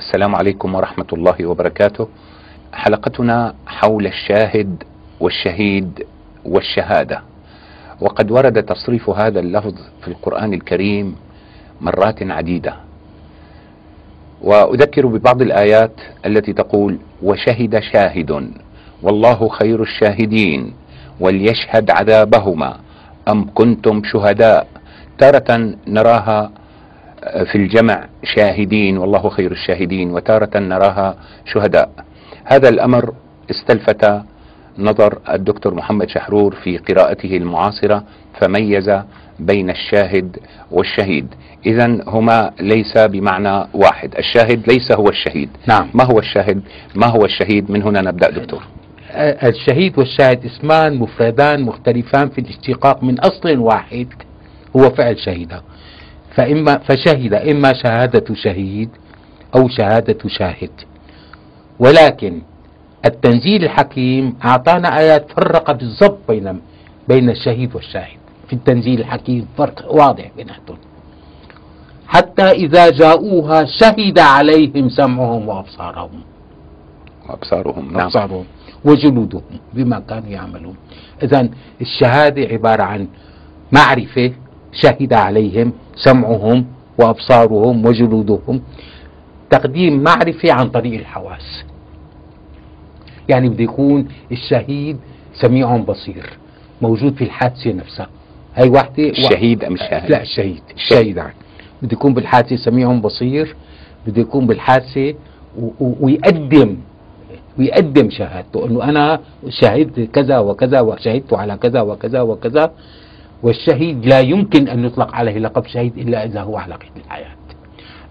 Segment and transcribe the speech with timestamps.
[0.00, 2.08] السلام عليكم ورحمة الله وبركاته.
[2.72, 4.82] حلقتنا حول الشاهد
[5.20, 6.06] والشهيد
[6.44, 7.22] والشهادة.
[8.00, 11.16] وقد ورد تصريف هذا اللفظ في القرآن الكريم
[11.80, 12.74] مرات عديدة.
[14.42, 18.50] وأذكر ببعض الآيات التي تقول: وشهد شاهد
[19.02, 20.74] والله خير الشاهدين
[21.20, 22.76] وليشهد عذابهما
[23.28, 24.66] أم كنتم شهداء
[25.18, 26.50] تارة نراها
[27.24, 28.06] في الجمع
[28.36, 31.90] شاهدين والله خير الشاهدين وتارة نراها شهداء.
[32.44, 33.14] هذا الأمر
[33.50, 34.22] استلفت
[34.78, 38.04] نظر الدكتور محمد شحرور في قراءته المعاصرة
[38.40, 38.90] فميز
[39.38, 40.36] بين الشاهد
[40.70, 41.34] والشهيد.
[41.66, 44.14] إذا هما ليس بمعنى واحد.
[44.18, 45.48] الشاهد ليس هو الشهيد.
[45.66, 45.90] نعم.
[45.94, 46.62] ما هو الشاهد؟
[46.94, 48.62] ما هو الشهيد؟ من هنا نبدأ دكتور.
[49.42, 54.08] الشهيد والشاهد اسمان مفردان مختلفان في الاشتقاق من أصل واحد
[54.76, 55.52] هو فعل شهد
[56.36, 58.88] فإما فشهد إما شهادة شهيد
[59.56, 60.70] أو شهادة شاهد.
[61.78, 62.42] ولكن
[63.04, 66.60] التنزيل الحكيم أعطانا آيات فرق بالضبط بين
[67.08, 68.18] بين الشهيد والشاهد.
[68.48, 70.78] في التنزيل الحكيم فرق واضح بيناتهم.
[72.06, 76.20] حتى إذا جاءوها شهد عليهم سمعهم وأبصارهم.
[77.28, 78.00] وأبصارهم نعم.
[78.00, 78.44] أبصارهم
[78.84, 79.42] وجلودهم
[79.74, 80.76] بما كانوا يعملون.
[81.22, 81.48] إذا
[81.80, 83.08] الشهادة عبارة عن
[83.72, 84.32] معرفة
[84.82, 86.66] شهد عليهم سمعهم
[86.98, 88.62] وأبصارهم وجلودهم.
[89.50, 91.64] تقديم معرفة عن طريق الحواس.
[93.28, 94.96] يعني بده يكون الشهيد
[95.34, 96.38] سميع بصير
[96.82, 98.08] موجود في الحادثة نفسها.
[98.54, 101.34] هي وحدة الشهيد أم الشاهد لا الشهيد الشهيد يعني.
[101.82, 103.56] بده يكون بالحادثة سميع بصير
[104.06, 105.14] بده يكون بالحادثة
[105.80, 106.76] ويقدم
[107.58, 108.66] ويقدم شهادته.
[108.66, 112.72] إنه أنا شهدت كذا وكذا وشهدت على كذا وكذا وكذا
[113.44, 117.36] والشهيد لا يمكن أن يطلق عليه لقب شهيد إلا إذا هو على قيد الحياة.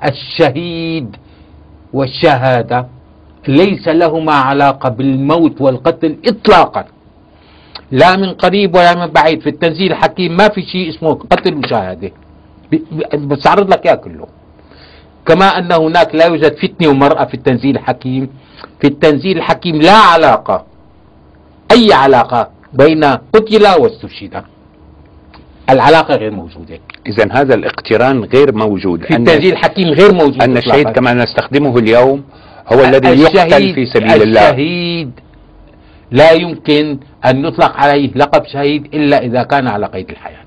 [0.05, 1.16] الشهيد
[1.94, 2.88] والشهادة
[3.47, 6.85] ليس لهما علاقة بالموت والقتل اطلاقا.
[7.91, 12.11] لا من قريب ولا من بعيد في التنزيل الحكيم ما في شيء اسمه قتل وشهاده.
[12.71, 14.27] ب- ب- بستعرض لك إياه كله.
[15.25, 18.29] كما أن هناك لا يوجد فتنة ومرأة في التنزيل الحكيم
[18.81, 20.65] في التنزيل الحكيم لا علاقة
[21.71, 24.44] أي علاقة بين قتل واستشهد
[25.69, 26.79] العلاقة غير موجودة.
[27.07, 29.03] إذا هذا الاقتران غير موجود.
[29.03, 30.90] في أن- التنزيل الحكيم غير موجود أن الشهيد.
[30.90, 32.24] كما نستخدمه اليوم
[32.74, 34.50] هو الذي يقتل الشهيد- في سبيل الله.
[34.50, 35.12] الشهيد
[36.12, 40.44] لا يمكن أن يطلق عليه لقب شهيد إلا إذا كان على قيد الحياة.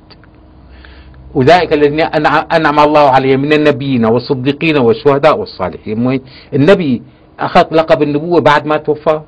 [1.36, 6.20] أولئك الذين أنع- أنعم الله عليهم من النبيين والصديقين والشهداء والصالحين؟
[6.54, 7.02] النبي
[7.40, 9.20] أخذ لقب النبوة بعد ما توفى.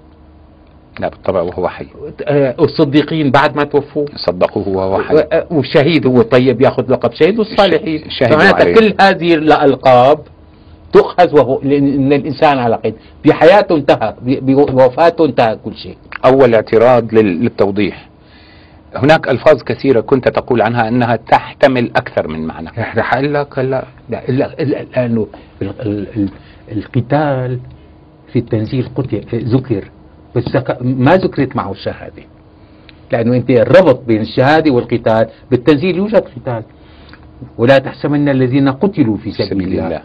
[1.00, 1.86] لا بالطبع وهو حي
[2.25, 4.06] آه، والصديقين بعد ما توفوا.
[4.16, 5.14] صدقوه وهو حي
[5.50, 8.04] والشهيد هو طيب ياخذ لقب شهيد والصالحين
[8.60, 8.75] عليه.
[8.75, 10.19] كل هذه الألقاب
[10.92, 12.94] تؤخذ وهو لأن الإنسان على قيد.
[13.25, 15.97] بحياته انتهى بوفاته انتهى كل شيء.
[16.25, 18.08] أول اعتراض لل- للتوضيح.
[18.97, 22.69] هناك ألفاظ كثيرة كنت تقول عنها أنها تحتمل أكثر من معنى.
[22.78, 25.26] رح أقول لك هلا لا- لا- لا- لأنه
[25.62, 26.28] ال- ال- ال-
[26.72, 27.60] القتال
[28.32, 29.84] في التنزيل قتل ذكر.
[30.36, 32.22] بس ذك- ما ذكرت معه الشهادة.
[33.12, 36.62] لأنه أنت الربط بين الشهادة والقتال بالتنزيل يوجد قتال.
[37.58, 40.00] ولا تحسبن الذين قتلوا في سبيل, الله, الله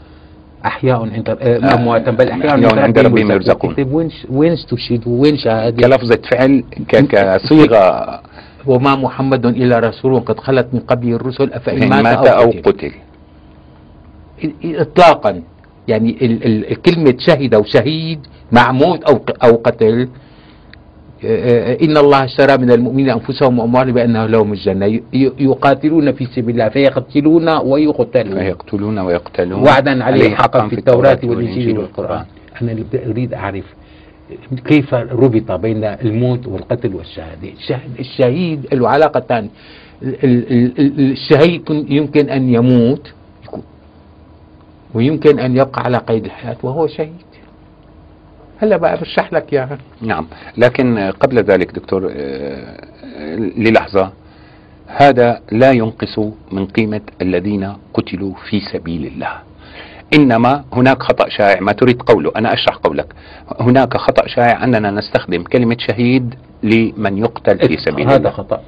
[0.65, 3.73] أحياء عند آه، اموات بل أحياء أحياء عند ربهم يرزقون.
[3.75, 8.21] طيب وين وين استشهدوا؟ وين شهادة؟ كلفظة فعل ك- كصيغة.
[8.65, 12.61] وما محمد إلا رسول قد خلت من قبله الرسل أفإن مات, مات أو قتل.
[12.61, 12.91] قتل.
[14.63, 15.41] اطلاقا.
[15.87, 17.63] يعني ال ال كلمه شهد أو
[18.53, 20.07] شهيد مع موت أو ق- أو قتل.
[21.25, 24.51] آه، إن الله اشترى من المؤمنين أنفسهم وأموالهم بأنه لهم
[25.13, 28.39] ي- يقاتلون في سبيل الله فيقتلون ويقتلون.
[28.39, 29.61] فيقتلون ويقتلون.
[29.63, 32.25] وعدا عليه حقا في التوراة والإنجيل والقرآن.
[32.61, 33.63] أنا اللي بدي أريد أعرف
[34.65, 37.49] كيف ربط بين الموت والقتل والشهادة.
[37.57, 38.65] الشهد- الشهيد
[38.99, 39.07] له
[40.79, 43.13] ال- الشهيد كن- يمكن أن يموت
[44.93, 47.13] ويمكن أن يبقى على قيد الحياة وهو شهيد.
[48.57, 50.27] هلا بقى بشرح لك اياها نعم.
[50.57, 52.77] لكن قبل ذلك دكتور آه،
[53.35, 54.11] للحظة
[54.87, 56.19] هذا لا ينقص
[56.51, 59.33] من قيمة الذين قتلوا في سبيل الله.
[60.15, 61.61] إنما هناك خطأ شائع.
[61.61, 63.13] ما تريد قوله أنا أشرح قولك.
[63.59, 68.29] هناك خطأ شائع أننا نستخدم كلمة شهيد لمن يقتل في سبيل هذا الله.
[68.29, 68.61] خطأ.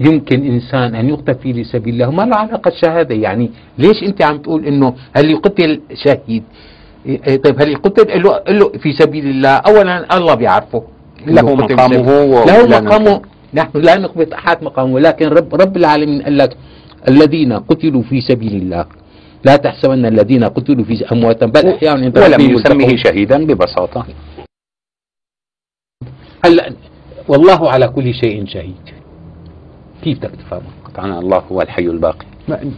[0.00, 2.10] يمكن إنسان أن يقتل في سبيل الله.
[2.10, 6.44] ما له علاقة الشهادة يعني؟ ليش أنت عم تقول إنه هل يقتل شهيد؟
[7.44, 10.82] طيب هل يقتل له له في سبيل الله؟ اولا الله بيعرفه.
[11.26, 13.22] له قتل مقامه له مقامه.
[13.54, 16.56] نحن لا نثبت أحد مقامه لكن رب رب العالمين قال لك
[17.08, 18.86] الذين قتلوا في سبيل الله.
[19.44, 22.96] لا تحسبن الذين قتلوا في أمواتا بل احياء عند ولم يرزقون.
[22.96, 24.06] شهيدا ببساطة.
[26.44, 26.72] هلا
[27.28, 28.86] والله على كل شيء شهيد.
[30.02, 32.26] كيف بدك تفهمها؟ طبعا الله هو الحي الباقي.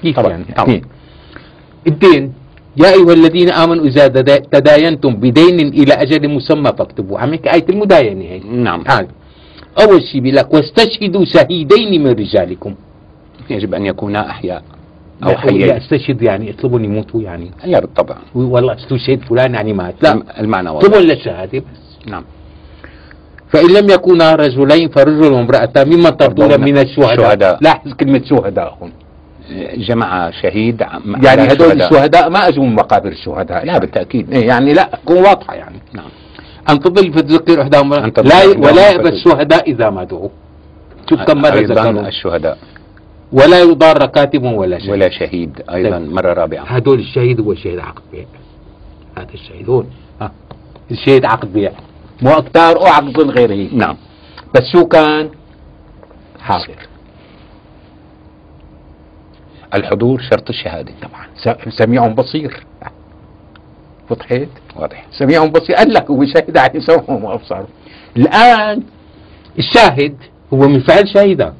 [0.02, 0.80] كيف طبعاً، يعني؟ طبعاً.
[1.86, 2.32] الدين.
[2.76, 7.20] يا أيها الذين آمنوا إذا تدا- تداينتم بدين إلى أجل مسمى فاكتبوه.
[7.20, 8.38] عم يحكي آية المداينة هي.
[8.38, 8.82] نعم.
[8.82, 9.06] تعال
[9.82, 12.74] أول شيء بيقول لك واستشهدوا شهيدين من رجالكم.
[13.50, 14.62] يجب أن يكونا أحياء
[15.24, 15.70] أو حيين.
[15.70, 17.50] استشهد يعني اطلبوا يموتوا يعني.
[17.64, 19.94] يا بالطبع والله استشهد فلان يعني مات.
[20.02, 20.22] لا.
[20.40, 20.84] المعنى واضح.
[20.88, 22.08] اطلبوا للشهادة بس.
[22.10, 22.24] نعم.
[23.48, 27.12] فإن لم يكونا رجلين فرجل وامرأتان ممن ترضون من الشهداء.
[27.14, 27.58] الشهداء.
[27.62, 28.92] لاحظ كلمة شهداء هون
[29.76, 30.80] جمع شهيد
[31.22, 31.88] يعني هدول شهداء.
[31.88, 32.30] الشهداء.
[32.30, 34.32] ما أجوا من مقابر الشهداء لا بالتأكيد.
[34.32, 35.78] إيه يعني لا تكون واضحة يعني.
[35.92, 36.08] نعم.
[36.68, 39.08] أن تضل فتذكر إحداهم أن تضل لا إحداهم ولا يأبى.
[39.08, 40.28] الشهداء إذا ما دعوا.
[41.10, 42.08] شوف كم مرة ذكروا.
[42.08, 42.58] الشهداء.
[43.32, 46.12] ولا يضار كاتب ولا شيء ولا شهيد أيضا طيب.
[46.12, 46.64] مرة رابعة.
[46.64, 48.24] هدول الشهيد هو شهيد عقد بيع.
[49.18, 49.90] هذا الشهيد هون.
[50.20, 50.32] ها.
[50.90, 51.72] الشهيد عقد بيع.
[52.22, 53.96] مو أكتار أو عقد غير هيك نعم.
[54.54, 55.30] بس شو كان؟
[56.40, 56.74] حاضر.
[59.74, 61.26] الحضور شرط الشهادة طبعا.
[61.70, 62.66] سميع بصير.
[64.08, 65.06] فتحت واضح.
[65.10, 65.76] سميع بصير.
[65.76, 67.66] قال لك هو شهد عليه سمعهم وابصارهم
[68.16, 68.82] الآن
[69.58, 70.16] الشاهد
[70.52, 71.54] هو من فعل شهد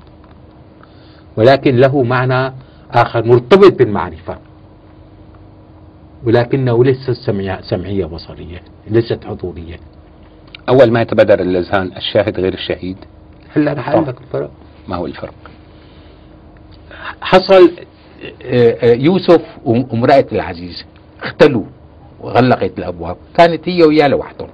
[1.37, 2.55] ولكن له معنى
[2.91, 4.39] آخر مرتبط بالمعرفة.
[6.25, 9.77] ولكنه ليس سمعية, سمعية بصرية ليست حضورية.
[10.69, 12.97] أول ما يتبادر الأذهان الشاهد غير الشهيد.
[13.57, 14.51] هلا رح أقول لك الفرق.
[14.89, 15.35] ما هو الفرق؟
[17.21, 17.71] حصل
[18.83, 20.85] يوسف وامرأة العزيز
[21.23, 21.65] اختلوا
[22.21, 23.17] وغلقت الأبواب.
[23.37, 24.49] كانت هي وياه لوحدهم.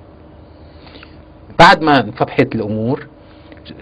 [1.61, 3.07] بعد ما انفتحت الأمور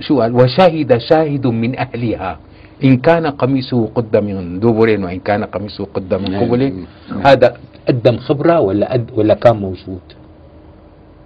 [0.01, 2.39] شو قال؟ وشهد شاهد من أهلها.
[2.85, 6.87] إن كان قميصه قد من دبر وإن كان قميصه قد من قبل.
[7.25, 7.57] هذا
[7.89, 10.01] قدم خبره ولا قد ولا كان موجود؟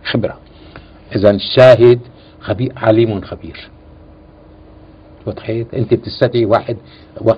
[0.04, 0.38] خبرة.
[1.16, 2.00] اذا الشاهد
[2.40, 3.70] خبير عليم خبير.
[5.27, 6.77] وضحيت انت بتستدعي واحد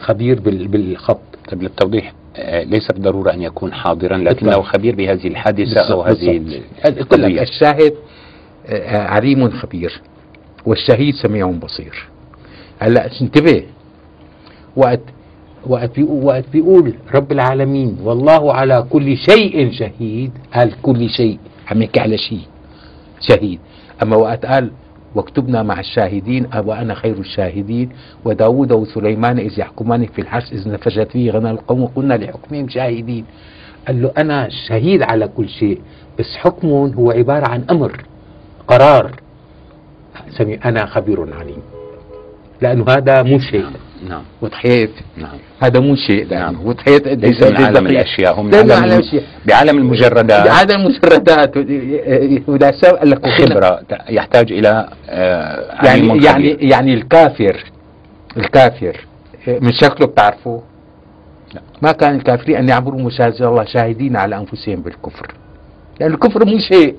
[0.01, 1.21] خبير بال- بالخط.
[1.51, 4.63] طيب للتوضيح آه، ليس بالضرورة أن يكون حاضرا لكنه.
[4.63, 6.23] خبير بهذه الحادثة أو بالضبط.
[6.27, 6.63] هذه
[7.01, 7.95] القضية الشاهد
[8.67, 10.01] آه، عليم خبير
[10.67, 12.09] والشهيد سميع بصير.
[12.79, 13.63] هلا انتبه.
[14.77, 15.01] وقت
[15.67, 20.31] وقت بيقول, وقت بيقول رب العالمين والله على كل شيء شهيد.
[20.55, 21.39] قال كل شيء.
[21.71, 22.41] عم يحكي على شيء
[23.21, 23.59] شهيد.
[24.03, 24.71] أما وقت قال
[25.15, 27.89] واكتبنا مع الشاهدين وأنا خير الشاهدين
[28.25, 33.25] وداود وسليمان إذ يحكمان في الحرث إذ نفشت فيه غنى القوم وقلنا لحكمهم شاهدين.
[33.87, 35.81] قال له أنا شهيد على كل شيء
[36.19, 38.05] بس حكم هو عبارة عن أمر
[38.69, 39.11] قرار.
[40.31, 41.74] سمي أنا خبير عليم.
[42.61, 43.63] لأنه هذا مو شيء.
[43.63, 43.73] نعم
[44.09, 44.23] نعم.
[44.43, 45.39] وضحيت نعم.
[45.63, 46.67] هذا مو شيء نعم.
[46.67, 48.41] وضحيت ليس من عالم الأشياء.
[48.41, 49.03] هم من عالم.
[49.47, 50.49] بعالم المجردات.
[50.49, 51.57] هذا المجردات.
[52.49, 56.49] ولا سوى قال لك خبرة يحتاج إلى آه، يعني يعني.
[56.61, 57.65] يعني الكافر
[58.37, 59.07] الكافر
[59.47, 60.63] من شكله بتعرفه
[61.55, 61.61] لا.
[61.83, 65.35] ما كان الكافرين أن يعبروا مشاهد الله شاهدين على أنفسهم بالكفر.
[66.01, 66.95] لأن الكفر مو شيء.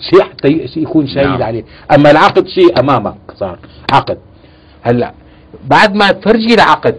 [0.00, 1.42] شيء حتى يكون شهيد نعم.
[1.42, 1.64] عليه.
[1.94, 3.58] أما العقد شيء أمامك صار.
[3.92, 4.18] عقد.
[4.82, 5.12] هلا
[5.64, 6.98] بعد ما تفرجي العقد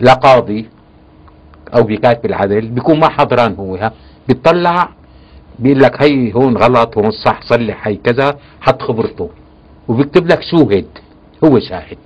[0.00, 0.66] لقاضي
[1.74, 3.92] أو بكاتب العدل بيكون ما حضران هو ها.
[4.28, 4.88] بيطلع
[5.58, 9.30] بيقول لك هي هون غلط هون صح صلح هي كذا حط خبرته.
[9.88, 10.86] وبيكتب لك شوهد
[11.44, 11.98] هو شاهد.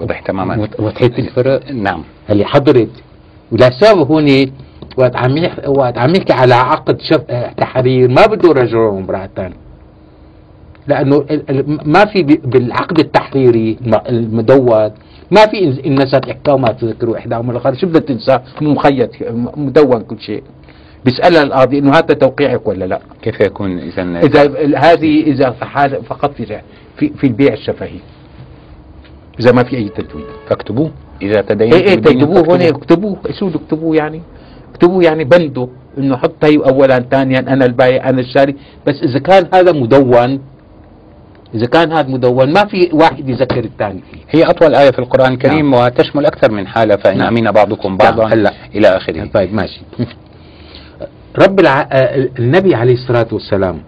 [0.00, 0.68] واضح تماما.
[0.78, 1.72] وضحت الفرق.
[1.72, 2.04] نعم.
[2.30, 2.90] اللي حضرت.
[3.52, 4.52] ولا سبب هون
[4.96, 5.34] وقت عم
[5.66, 7.20] وقت عم يحكي على عقد شف...
[7.30, 9.52] آه، تحرير ما بده رجل وامرأتان
[10.86, 14.90] لأنه ال- ال- ما في بالعقد التحريري الم- المدون
[15.30, 16.06] ما في ان
[16.56, 19.10] ما تذكروا احداهما الآخر شو بدها تنسى؟ مخيط
[19.56, 20.42] مدون كل شيء.
[21.04, 25.50] بيسألها القاضي إنه هذا توقيعك ولا لا؟ كيف يكون إذا؟ إذا ال- هذه إذا
[26.08, 26.42] فقط في
[26.96, 27.98] في, البيع الشفهي.
[29.40, 30.90] إذا ما في أي تدوين فاكتبوه.
[31.22, 32.62] إذا تدينتم إيه إيه تكتبوه هون.
[32.62, 33.16] اكتبوه.
[33.30, 34.20] شو اكتبوه يعني؟
[34.74, 39.48] اكتبوه يعني بنده انه حط هي اولا ثانيا أنا البايع أنا الشاري بس إذا كان
[39.54, 40.40] هذا مدون
[41.54, 45.32] إذا كان هذا مدون ما في واحد يذكر الثاني فيه هي أطول آية في القرآن
[45.32, 47.26] الكريم وتشمل أكثر من حالة فإن نعم.
[47.26, 48.32] أمين بعضكم بعضا نعم.
[48.32, 48.52] هلأ.
[48.74, 49.80] إلى آخره طيب ماشي
[51.46, 51.88] رب الع...
[51.92, 53.80] آه، النبي عليه الصلاة والسلام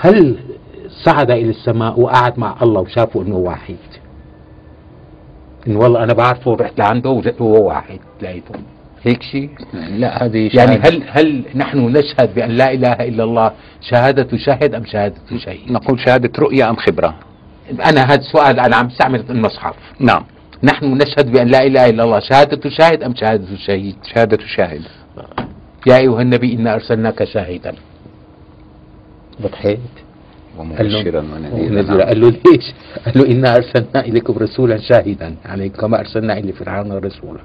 [0.00, 0.36] هل
[1.04, 3.76] صعد إلى السماء وقعد مع الله وشافوا إنه واحد
[5.66, 8.54] إنه والله أنا بعرفه رحت لعنده وجدته هو واحد لقيته
[9.02, 10.76] هيك شيء؟ لا هذه يعني.
[10.76, 13.52] هل هل نحن نشهد بأن لا إله إلا الله
[13.90, 17.14] شهادة شاهد أم شهادة شهيد؟ نقول شهادة رؤية أم خبرة؟
[17.84, 19.74] أنا هذا السؤال أنا عم بستعمل المصحف.
[20.00, 20.24] نعم.
[20.62, 24.82] نحن نشهد بأن لا إله إلا الله شهادة شاهد أم شهادة شهيد؟ شهادة الشاهد
[25.86, 27.74] يا أيها النبي إنا أرسلناك شاهدا.
[29.44, 29.78] وضحيت
[30.58, 31.22] ومبشرا ونذيرا.
[31.54, 32.66] ونذيرا قال له ليش؟
[33.04, 35.34] قال له إنا أرسلنا إليكم رسولا شاهدا.
[35.44, 37.40] يعني كما أرسلنا إلى فرعون رسولا.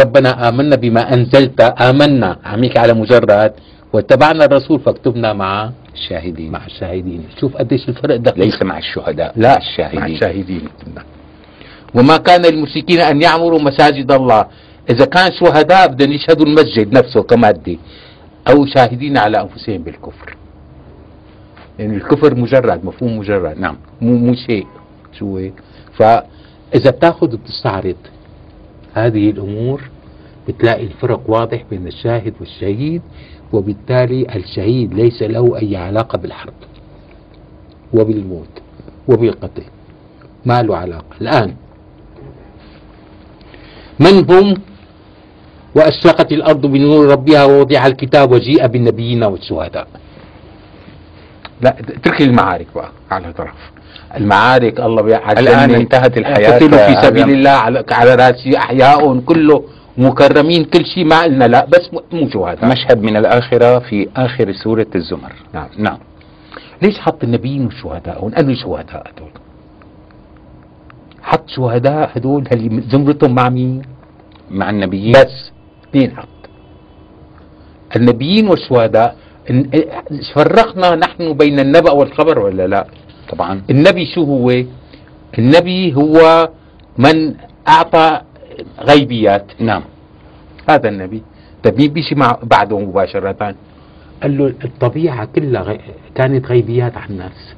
[0.00, 1.60] ربنا آمنا بما أنزلت.
[1.60, 2.38] آمنا.
[2.44, 3.52] عميك على مجرد.
[3.92, 7.24] واتبعنا الرسول فاكتبنا مع الشاهدين مع الشاهدين.
[7.40, 8.44] شوف قديش الفرق دقيق.
[8.44, 10.64] ليس مع الشهداء لا مع الشاهدين مع الشاهدين.
[11.94, 14.46] وما كان للمشركين أن يعمروا مساجد الله.
[14.90, 17.76] إذا كان شهداء بدهم يشهدوا المسجد نفسه كماده
[18.50, 20.36] أو شاهدين على أنفسهم بالكفر.
[21.78, 23.76] يعني الكفر مجرد مفهوم مجرد نعم.
[24.00, 24.66] مو مو شيء.
[25.18, 25.54] شو هيك
[25.92, 27.96] فاذا بتاخذ وبتستعرض
[28.94, 29.82] هذه الأمور
[30.48, 33.02] بتلاقي الفرق واضح بين الشاهد والشهيد
[33.52, 36.54] وبالتالي الشهيد ليس له أي علاقة بالحرب
[37.94, 38.48] وبالموت
[39.08, 39.62] وبالقتل.
[40.46, 41.16] ما له علاقة.
[41.20, 41.54] الآن
[44.00, 44.54] من هم؟
[45.76, 49.88] وأشرقت الأرض بنور ربها ووضع الكتاب وجيء بالنبيين والشهداء.
[51.64, 53.54] لا اترك لي المعارك بقى على طرف.
[54.16, 59.64] المعارك الله بيعز الآن انتهت الحياة قتلوا في سبيل الله على, على راسي أحياء كله
[59.98, 64.86] مكرمين كل شيء ما قلنا لا بس مو شهداء مشهد من الآخرة في آخر سورة
[64.94, 65.32] الزمر.
[65.54, 65.68] نعم.
[65.78, 65.98] نعم.
[66.82, 69.30] ليش حط النبيين والشهداء؟ هون أنهي شهداء هدول.
[71.22, 73.82] حط شهداء هدول اللي زمرتهم مع مين؟
[74.50, 75.50] مع النبيين؟ بس
[75.90, 76.28] اثنين حط؟
[77.96, 79.16] النبيين والشهداء
[80.34, 82.86] فرقنا نحن بين النبأ والخبر ولا لا؟
[83.28, 83.62] طبعا.
[83.70, 84.62] النبي شو هو؟
[85.38, 86.48] النبي هو
[86.98, 87.34] من
[87.68, 88.20] أعطى
[88.80, 89.46] غيبيات.
[89.60, 89.82] نعم.
[90.70, 91.22] هذا النبي.
[91.64, 93.54] طيب مين بيجي مع بعده مباشرة؟
[94.22, 95.80] قال له الطبيعة كلها غي...
[96.14, 97.54] كانت غيبيات عن الناس.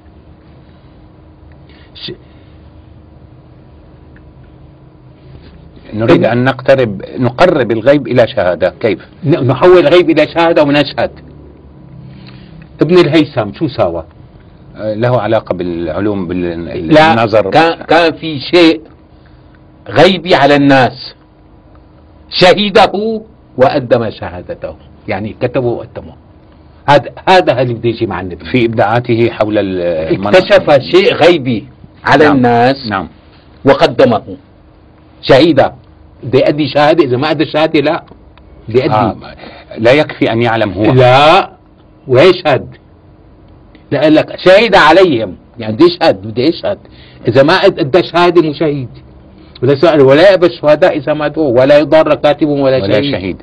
[1.95, 2.13] ش...
[5.95, 8.75] نريد أن نقترب نقرب الغيب إلى شهادة.
[8.81, 11.11] كيف؟ ن- نحول الغيب إلى شهادة ونشهد
[12.83, 13.69] ابن الهيثم شو
[14.77, 18.81] آه، له علاقة بالعلوم بال- لا بالنظر كان, كان في شيء
[19.89, 21.15] غيبي على الناس.
[22.31, 23.23] شهده
[23.57, 24.75] وقدم شهادته.
[25.09, 26.15] يعني كتبه وقدمه
[26.89, 29.59] هذا هذا اللي بده يجي مع النبي؟ في إبداعاته حول.
[29.59, 31.67] اكتشف شيء غيبي
[32.05, 32.37] على نعم.
[32.37, 33.09] الناس نعم.
[33.65, 34.37] وقدمه.
[35.23, 35.73] شهيدا
[36.23, 38.05] بده يأدي شهادة؟ إذا ما أدى شهادة لا.
[38.69, 39.17] بده يأدي آه
[39.79, 40.93] لا يكفي أن يعلم هو.
[40.93, 41.56] لا.
[42.09, 42.67] ويشهد.
[44.03, 45.37] قال لك شهد عليهم.
[45.59, 46.79] يعني بده يشهد بده يشهد.
[47.29, 48.89] إذا ما أد- أدى شهادة مو شهيد.
[49.63, 53.13] ولا سؤال ولا يأبى الشهداء إذا ما أدوا ولا يضار كاتب ولا, ولا شهيد.
[53.13, 53.37] شهيد.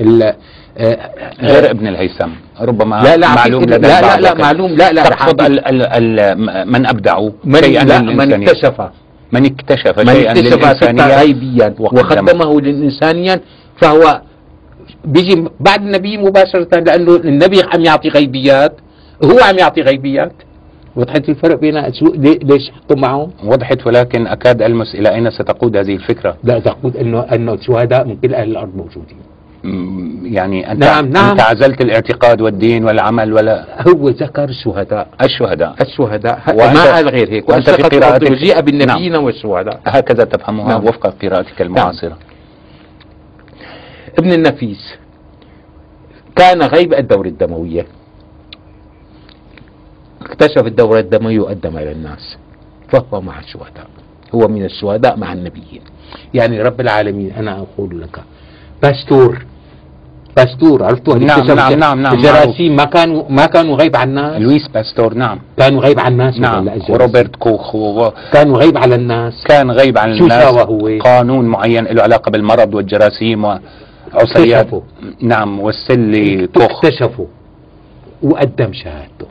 [0.00, 0.34] ال-
[0.78, 1.10] آه،
[1.42, 2.28] غير ابن الهيثم.
[2.60, 4.34] ربما لا لا معلوم لا لا لا.
[4.34, 8.80] معلوم لا لا تقصد ال ال ال من أبدعوا من شيئا لا من اكتشف.
[9.32, 11.16] من اكتشف من شيئا اكتشف ستا للإنسانية.
[11.20, 12.60] غيبيا وقدمه.
[12.60, 13.40] للإنسانيا
[13.76, 14.20] فهو
[15.04, 18.72] بيجي بعد النبي مباشرة لأنه النبي عم يعطي غيبيات
[19.24, 20.32] هو عم يعطي غيبيات.
[20.96, 21.78] وضحت الفرق بين
[22.42, 27.20] ليش حطوا معهم؟ وضحت ولكن أكاد ألمس إلى أين ستقود هذه الفكرة؟ لا تقول انه
[27.20, 29.18] أنه الشهداء من كل أهل الأرض موجودين.
[30.34, 31.30] يعني أنت, نعم، نعم.
[31.30, 37.48] أنت عزلت الاعتقاد والدين والعمل ولا هو ذكر الشهداء الشهداء الشهداء ما قال غير هيك.
[37.48, 40.84] وأنت في قراءتك- وجيء بالنبيين والشهداء هكذا تفهمها نعم.
[40.84, 42.16] وفق قراءتك المعاصرة.
[44.18, 44.94] ابن النفيس.
[46.36, 47.86] كان غيب الدورة الدموية.
[50.22, 52.36] اكتشف الدورة الدموية وقدمها للناس
[52.88, 53.86] فهو مع الشهداء.
[54.34, 55.80] هو من الشهداء مع النبيين.
[56.34, 58.20] يعني رب العالمين أنا أقول لك.
[58.82, 59.44] باستور
[60.36, 64.42] باستور عرفتوا نعم، اكتشف نعم، نعم، نعم، الجراثيم ما كانوا ما كانوا غيب عن الناس.
[64.42, 65.38] لويس باستور نعم.
[65.58, 66.38] كانوا غيب عن الناس.
[66.38, 69.44] نعم؟ وروبرت كوخ و- كانوا غيب على الناس.
[69.44, 70.44] كان غيب عن شو الناس.
[70.44, 73.58] سوى هو؟ قانون معين له علاقة بالمرض والجراثيم
[74.16, 74.80] وعصيات اكتشفوا.
[75.20, 77.26] نعم والسلي كوخ اكتشفوا.
[78.22, 79.26] وقدم شهادته.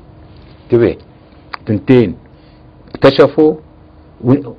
[0.63, 0.95] انتبه
[1.65, 2.15] تنتين.
[2.95, 3.55] اكتشفوا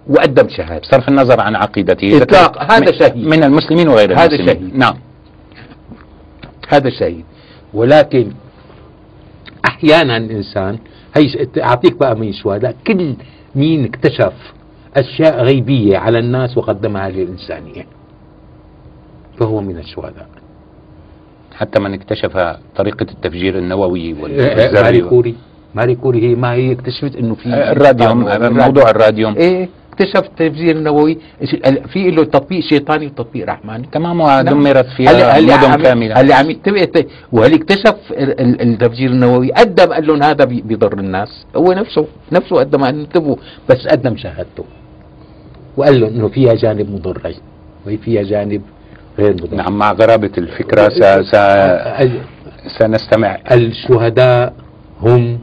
[0.09, 0.88] وقدم شهادته.
[0.88, 2.09] بصرف النظر عن عقيدته.
[2.09, 3.16] ذكرت هذا من- شهيد.
[3.16, 4.71] من المسلمين وغير هذا المسلمين.
[4.71, 4.76] شهيد.
[4.76, 4.95] نعم.
[6.69, 7.25] هذا شهيد.
[7.75, 8.33] ولكن
[9.66, 10.78] أحيانا الإنسان
[11.16, 13.14] هي أعطيك بقى من الشهداء كل
[13.54, 14.33] مين اكتشف
[14.97, 17.87] أشياء غيبية على الناس وقدمها للإنسانية.
[19.38, 20.26] فهو من الشهداء
[21.57, 25.35] حتى من اكتشف طريقة التفجير النووي وال- ماري والذري كوري.
[25.75, 28.59] ماري كوري هي ما هي اكتشفت إنه في الراديوم الراديوم.
[28.59, 29.35] موضوع الراديوم.
[29.37, 31.19] إيه اكتشف التفجير النووي
[31.93, 36.21] في له تطبيق شيطاني وتطبيق رحماني تمام ودمرت هلا- فيها هلا مدن كاملة.
[36.21, 36.50] هلا عم
[37.33, 41.47] وهل اكتشف ال- ال- التفجير النووي؟ قدم قال لهم هذا بي- بيضر الناس.
[41.57, 43.37] هو نفسه نفسه قدم قال انتبهوا
[43.71, 44.64] بس قدم شهادته
[45.76, 47.35] وقال له إنه فيها جانب مضر
[47.87, 48.62] وهي فيها جانب
[49.18, 51.02] غير مضر نعم مع غرابة الفكرة س...
[51.30, 51.37] س...
[52.78, 53.38] سنستمع.
[53.52, 54.54] الشهداء
[55.00, 55.38] هم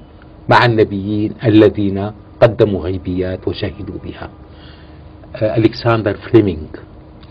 [0.49, 2.11] مع النبيين الذين
[2.41, 4.29] قدموا غيبيات وشهدوا بها.
[5.35, 6.67] آه، ألكسندر فليمنج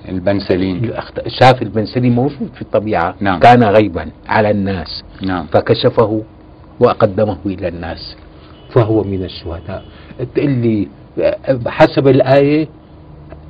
[0.08, 0.92] البنسلين
[1.26, 3.14] شاف البنسلين موجود في الطبيعة.
[3.20, 3.40] نعم.
[3.40, 5.04] كان غيبا على الناس.
[5.22, 5.46] نعم.
[5.46, 6.22] فكشفه
[6.80, 8.16] وقدمه إلى الناس.
[8.72, 9.84] فهو من الشهداء.
[10.34, 10.88] تقول لي
[11.66, 12.68] حسب الآية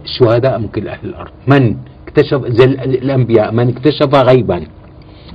[0.04, 1.30] شهداء من كل أهل الأرض.
[1.46, 1.76] من؟
[2.10, 4.66] اكتشف زي ال- الأنبياء من اكتشف غيبا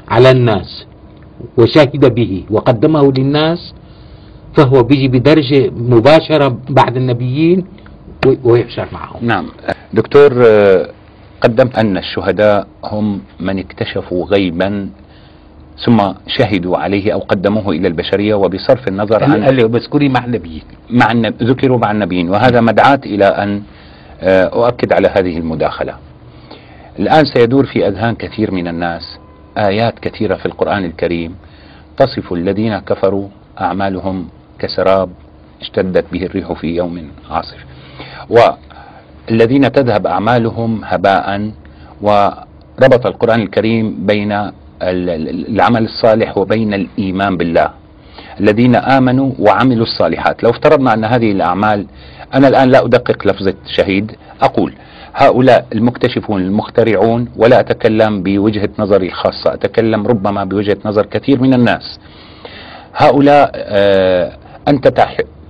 [0.07, 0.85] على الناس
[1.57, 3.73] وشهد به وقدمه للناس
[4.57, 7.65] فهو بيجي بدرجة مباشرة بعد النبيين
[8.43, 9.25] ويحشر معهم.
[9.25, 9.45] نعم.
[9.93, 10.89] دكتور آه،
[11.41, 14.89] قدمت أن الشهداء هم من اكتشفوا غيبا
[15.85, 20.63] ثم شهدوا عليه أو قدموه إلى البشرية وبصرف النظر عن قال لي بذكري مع النبيين.
[20.89, 21.33] مع النب...
[21.43, 22.29] ذكروا مع النبيين.
[22.29, 23.61] وهذا مدعاة إلى أن
[24.21, 25.93] آه، أؤكد على هذه المداخلة.
[26.99, 29.19] الآن سيدور في أذهان كثير من الناس
[29.57, 31.35] آيات كثيرة في القرآن الكريم.
[31.97, 33.27] تصف الذين كفروا
[33.61, 34.27] أعمالهم
[34.59, 35.09] كسراب
[35.61, 37.57] اشتدت به الريح في يوم عاصف.
[38.29, 41.51] والذين تذهب أعمالهم هباء
[42.01, 47.69] وربط القرآن الكريم بين ال- ال- العمل الصالح وبين الإيمان بالله.
[48.39, 50.43] الذين آمنوا وعملوا الصالحات.
[50.43, 51.85] لو افترضنا أن هذه الأعمال
[52.33, 54.11] أنا الآن لا أدقق لفظة شهيد.
[54.41, 54.73] أقول
[55.15, 61.99] هؤلاء المكتشفون المخترعون ولا أتكلم بوجهة نظري الخاصة أتكلم ربما بوجهة نظر كثير من الناس.
[62.95, 64.31] هؤلاء آه
[64.67, 64.93] أنت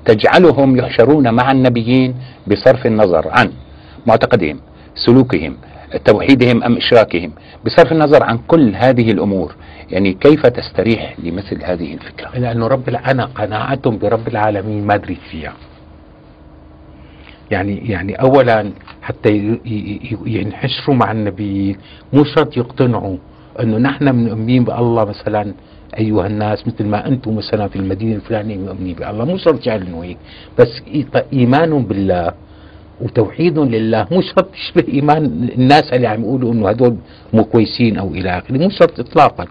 [0.06, 2.16] تجعلهم يحشرون مع النبيين
[2.48, 3.52] بصرف النظر عن
[4.06, 4.60] معتقدهم
[4.96, 5.58] سلوكهم
[6.06, 7.32] توحيدهم أم إشراكهم
[7.66, 9.56] بصرف النظر عن كل هذه الأمور.
[9.90, 15.54] يعني كيف تستريح لمثل هذه الفكرة؟ لأنه رب أنا قناعتهم برب العالمين ما دريت فيها.
[17.52, 19.58] يعني يعني أولا حتى
[20.26, 21.78] ينحشروا مع النبيين
[22.14, 23.18] مو شرط يقتنعوا
[23.60, 25.54] أنه نحن مؤمنين بالله مثلا
[25.98, 29.26] أيها الناس مثل ما أنتم مثلا في المدينة الفلانية مؤمنين بالله.
[29.26, 30.18] مو شرط يعلنوا هيك
[30.60, 30.82] بس
[31.34, 32.34] إيمانهم بالله
[33.02, 34.08] وتوحيدهم لله.
[34.12, 35.26] مو شرط يشبه إيمان
[35.58, 36.98] الناس اللي عم يقولوا إنه هدول
[37.34, 38.58] مو كويسين أو إلى آخره.
[38.58, 39.46] مو شرط اطلاقا.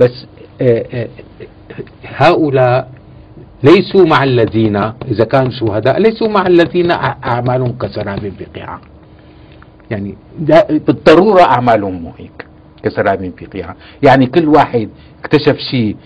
[0.00, 0.26] بس
[0.60, 1.08] آه، آه،
[2.04, 2.95] هؤلاء
[3.66, 4.76] ليسوا مع الذين
[5.10, 8.80] إذا كانوا شهداء ليسوا مع الذين أع- أعمالهم كسراب بقيعه
[9.90, 12.46] يعني ده بالضرورة أعمالهم مو هيك
[12.82, 14.88] كسراب بقيعه يعني كل واحد
[15.24, 15.96] اكتشف شيء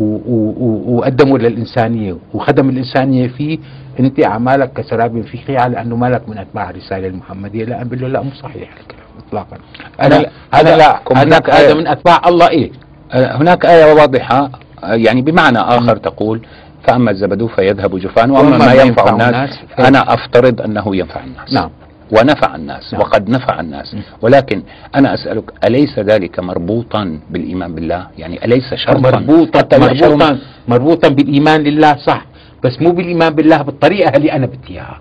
[0.00, 3.58] وقدمه للإنسانية وخدم الإنسانية فيه
[4.00, 7.64] أنت أعمالك كسراب في قيعة لأنه مالك من أتباع الرسالة المحمدية.
[7.64, 9.56] لا بقول له لا مو صحيح الكلام إطلاقا.
[10.02, 11.00] أنا لا- أنا لا.
[11.12, 12.70] هذا هناك هذا آية- من أتباع الله إيه؟
[13.12, 14.50] آه، هناك آية واضحة
[14.84, 16.40] آه، يعني بمعنى آخر تقول
[16.86, 21.52] فأما الزبد فيذهب جفان وأما ما ينفع الناس أنا أفترض أنه ينفع الناس.
[21.52, 21.70] نعم.
[22.10, 23.02] ونفع الناس نعم.
[23.02, 23.96] وقد نفع الناس.
[24.22, 24.62] ولكن
[24.94, 30.38] أنا أسألك أليس ذلك مربوطا بالإيمان بالله؟ يعني أليس شرطا؟ مربوطا حتى مربوطا
[30.68, 32.26] مربوطا بالإيمان لله صح.
[32.64, 34.98] بس مو بالإيمان بالله بالطريقة اللي أنا بدي إياها.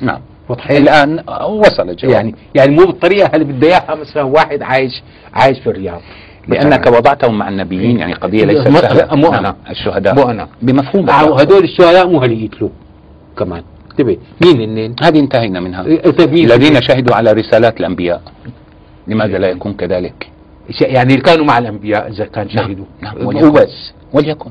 [0.00, 0.20] نعم.
[0.70, 2.12] الآن وصل الجواب.
[2.12, 5.02] يعني يعني مو بالطريقة اللي بدي إياها مثلا واحد عايش
[5.34, 6.00] عايش في الرياض.
[6.48, 9.14] لأنك وضعتهم مع النبيين يعني قضية ليست سهلة.
[9.14, 9.56] مو نعم، أنا.
[9.70, 11.10] الشهداء مو أنا بمفهوم.
[11.10, 12.70] هدول الشهداء مو هل يقتلوا؟
[13.38, 13.62] كمان.
[13.90, 14.18] انتبه.
[14.44, 18.22] مين هنين؟ هذه انتهينا منها إيه، مين؟ الذين شهدوا على رسالات الأنبياء.
[19.08, 20.30] لماذا لا يكون كذلك؟
[20.80, 22.84] يعني اللي كانوا مع الأنبياء إذا كان شهدوا.
[23.00, 23.46] نعم، وليكن.
[23.46, 24.50] وبس وليكن.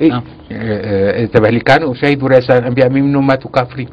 [0.00, 0.08] إيه.
[0.08, 0.22] نعم.
[0.50, 3.88] انتبه اللي كانوا شهدوا رسائل الأنبياء مين منهم ماتوا؟ كافرين.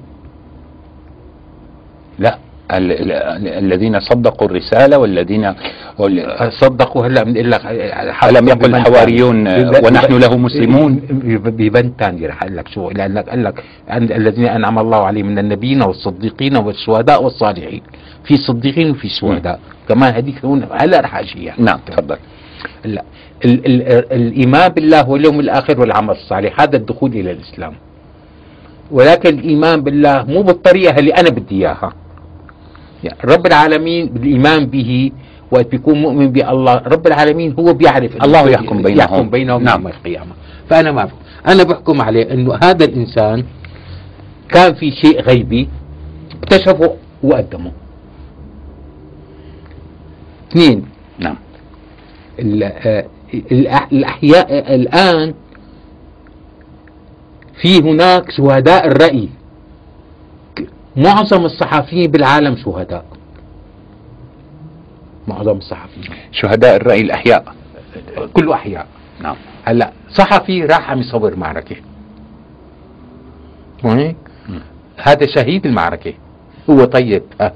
[2.19, 2.37] لا.
[2.71, 5.53] الذين صدقوا الرسالة والذين
[5.97, 9.47] وال- صدقوا هلا آه، ألم يقل الحواريون
[9.85, 10.95] ونحن له مسلمون.
[10.95, 15.39] ب- ببند ثاني رح أقول لك شو لانك قال لك الذين أنعم الله عليهم من
[15.39, 17.81] النبيين والصديقين والشهداء والصالحين.
[18.23, 19.59] في صديقين وفي شهداء.
[19.89, 20.45] كمان هذيك
[20.81, 22.17] هلا رح اجيها نعم تفضل.
[22.85, 23.03] لا
[23.45, 23.81] ال ال
[24.13, 27.73] الإيمان بالله واليوم الآخر والعمل الصالح هذا الدخول إلى الإسلام.
[28.91, 31.81] ولكن الإيمان بالله مو بالطريقة اللي أنا بدي إياها.
[31.81, 32.08] يعني
[33.25, 35.11] رب العالمين بالإيمان به
[35.51, 38.99] وقت بيكون مؤمن بالله رب العالمين هو بيعرف الله يحكم بينهم.
[38.99, 39.81] يحكم بينهم نعم.
[39.81, 40.31] يوم القيامه
[40.69, 41.17] فأنا ما بحكم.
[41.47, 43.43] أنا بحكم عليه إنه هذا الإنسان
[44.49, 45.69] كان في شيء غيبي
[46.43, 47.71] اكتشفه وقدمه
[50.51, 50.85] اثنين
[51.19, 51.35] نعم
[52.63, 55.33] آه، الأح- الأحياء الآن
[57.61, 59.29] في هناك شهداء الرأي
[60.99, 63.05] معظم الصحفيين بالعالم شهداء.
[65.27, 66.09] معظم الصحفيين.
[66.31, 67.55] شهداء الرأي الأحياء.
[68.33, 68.87] كله أحياء.
[69.21, 69.35] نعم.
[69.65, 71.75] هلا صحفي راح عم يصور معركة.
[73.83, 74.15] مو هيك؟
[74.97, 76.13] هذا شهيد المعركة.
[76.69, 77.23] هو طيب.
[77.41, 77.53] ها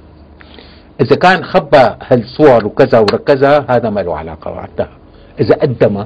[1.01, 4.97] إذا كان خبى هالصور وكذا وكذا هذا ما له علاقة وقتها
[5.39, 6.05] إذا قدم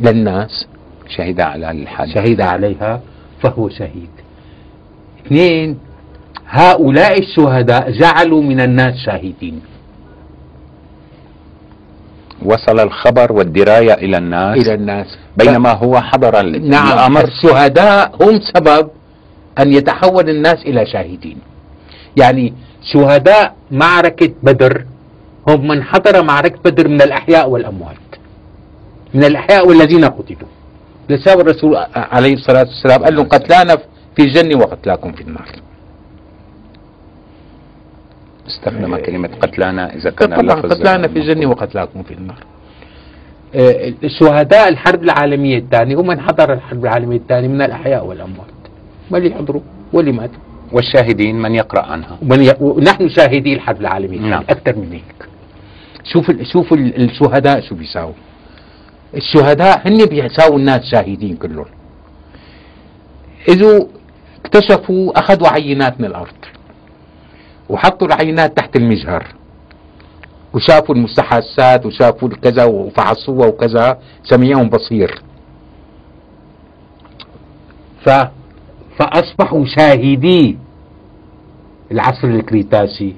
[0.00, 0.66] للناس
[1.08, 3.00] شهد على الحادث شهد عليها
[3.42, 4.10] فهو شهيد.
[5.26, 5.78] اثنين
[6.48, 9.60] هؤلاء الشهداء جعلوا من الناس شاهدين.
[12.44, 14.58] وصل الخبر والدراية إلى الناس.
[14.58, 15.06] إلى الناس.
[15.36, 16.92] بينما هو حضر نعم.
[16.92, 17.24] الأمر.
[17.24, 18.90] الشهداء هم سبب
[19.58, 21.38] أن يتحول الناس إلى شاهدين.
[22.20, 22.54] يعني
[22.92, 24.84] شهداء معركة بدر
[25.48, 27.96] هم من حضر معركة بدر من الأحياء والأموات.
[29.14, 30.48] من الأحياء والذين قتلوا.
[31.10, 33.78] لسبب الرسول عليه الصلاة والسلام قال لهم قتلانا
[34.20, 35.48] في الجنة وقتلاكم في النار.
[38.46, 42.44] استخدم كلمة قتلانا إذا كان طبعا قتلانا في الجنة وقتلاكم في النار.
[43.54, 48.60] آه، شهداء الحرب العالمية الثانية هم من حضر الحرب العالمية الثانية من الأحياء والأموات.
[49.10, 49.60] ما اللي حضروا؟
[49.92, 50.38] واللي ماتوا.
[50.72, 52.18] والشاهدين من يقرأ عنها.
[52.22, 52.54] ومن ي...
[52.60, 54.44] ونحن شاهدي الحرب العالمية الثانية نعم.
[54.48, 55.28] أكثر من هيك
[56.04, 56.46] شوف ال...
[56.46, 57.04] شوف ال...
[57.04, 58.14] الشهداء شو بيساووا.
[59.14, 61.64] الشهداء هن بيساووا الناس شاهدين كلهم.
[63.48, 63.86] إذا
[64.44, 66.34] اكتشفوا أخذوا عينات من الأرض
[67.68, 69.26] وحطوا العينات تحت المجهر
[70.54, 75.22] وشافوا المستحسات وشافوا كذا وفحصوها وكذا سميهم بصير.
[78.04, 78.10] ف
[78.98, 80.58] فأصبحوا شاهدي
[81.92, 83.14] العصر الكريتاسي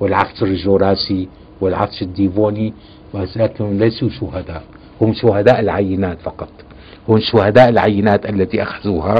[0.00, 1.28] والعصر الجوراسي
[1.60, 2.74] والعصر الديفوني
[3.12, 4.62] ولكنهم ليسوا شهداء
[5.00, 6.48] هم شهداء العينات فقط
[7.08, 9.14] هم شهداء العينات التي أخذوها.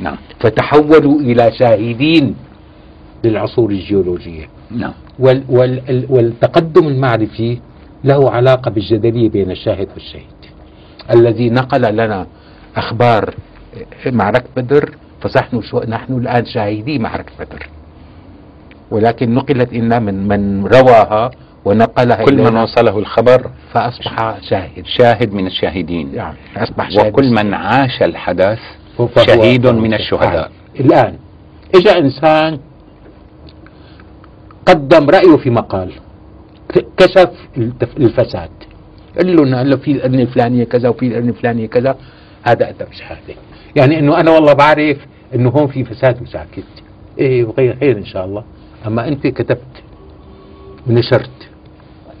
[0.00, 0.16] نعم.
[0.40, 2.34] فتحولوا إلى شاهدين
[3.24, 4.46] للعصور الجيولوجية.
[4.70, 4.92] نعم.
[5.18, 7.58] وال وال ال- والتقدم المعرفي
[8.04, 10.38] له علاقة بالجدلية بين الشاهد والشهيد.
[11.10, 12.26] الذي نقل لنا
[12.76, 13.34] أخبار
[14.06, 17.66] معركة بدر فنحن شو نحن الآن شاهدي معركة بدر.
[18.90, 21.30] ولكن نقلت إنا من من رواها
[21.64, 24.86] ونقلها كل من وصله الخبر فأصبح شاهد.
[24.86, 26.14] شاهد من الشاهدين.
[26.14, 28.58] يعني أصبح شاهد وكل من عاش الحدث
[29.26, 30.50] شهيد من الشهداء.
[30.80, 31.14] الآن
[31.74, 32.58] إجا إنسان
[34.66, 35.92] قدم رأيه في مقال
[36.96, 37.30] كشف
[37.96, 38.50] الفساد.
[39.16, 41.96] قال له إنه في القرن الفلانية كذا وفي القرن الفلانية كذا.
[42.42, 43.34] هذا قدم شهادة.
[43.76, 44.96] يعني إنه أنا والله بعرف
[45.34, 46.64] إنه هون في فساد وساكت
[47.18, 48.44] إيه وغير خير إن شاء الله.
[48.86, 49.82] أما أنت كتبت
[50.86, 51.48] ونشرت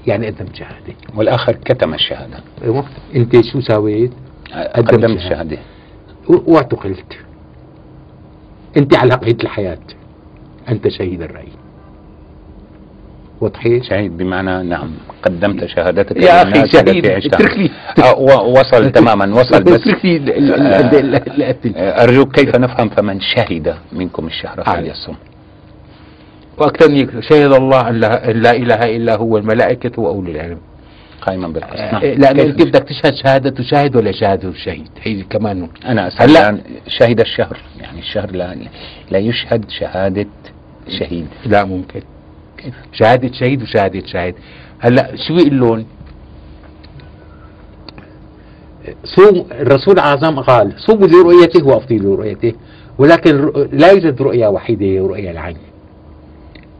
[0.06, 0.94] يعني قدمت شهادة.
[1.16, 2.36] والآخر كتم الشهادة.
[2.64, 2.84] أيوة.
[3.16, 4.12] أنت شو سويت؟
[4.76, 5.16] قدم قدم شهادة.
[5.16, 5.77] الشهادة و-
[6.28, 7.12] واعتقلت.
[8.76, 9.78] أنت على قيد الحياة.
[10.68, 11.48] أنت شهيد الرأي.
[13.40, 14.90] وضحي شهيد بمعنى نعم
[15.22, 17.06] قدمت شهادتك يا أخي شهيد.
[17.06, 17.70] اترك لي.
[18.04, 20.42] آه، وصل تماما وصل بس اترك لي
[21.76, 24.64] آه، أرجوك كيف نفهم فمن شهد منكم الشهر.
[24.64, 25.14] فليصم.
[26.82, 30.58] هيك، شهد الله أن لا, إله إلا هو الملائكة واولي العلم.
[31.20, 32.02] قائما بالقسط.
[32.04, 34.88] لأنه كيف؟ انت بدك تشهد شهادة شاهد ولا شهادة الشهيد.
[35.02, 37.56] هي كمان أنا أسأل هلا- شهد الشهر.
[37.80, 38.56] يعني الشهر لا,
[39.10, 40.26] لا يشهد شهادة
[40.98, 41.26] شهيد.
[41.46, 42.00] لا ممكن.
[42.58, 44.34] كيف؟ شهادة شهيد وشهادة شاهد
[44.78, 45.84] هلأ شو يقول لهم؟
[49.04, 52.52] صوم الرسول الأعظم قال صوموا لرؤيته وأفطروا لرؤيته
[52.98, 55.56] ولكن لا يوجد رؤية وحيدة هي رؤية العين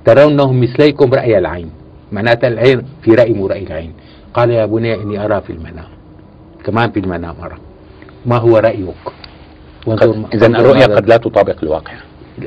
[0.04, 1.70] ترونهم مثليكم رأي العين.
[2.12, 3.92] معناتها العين في رأي مو رأي العين.
[4.34, 5.88] قال يا بني إني أرى في المنام.
[6.64, 7.56] كمان في المنام أرى.
[8.26, 8.94] ما هو رأيك؟
[10.34, 11.92] إذا ماذا- قد لا تطابق الواقع.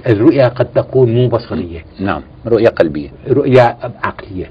[0.08, 1.86] الرؤية قد تكون مو بصرية.
[2.00, 3.10] نعم رؤية قلبية.
[3.28, 4.50] رؤية عقلية.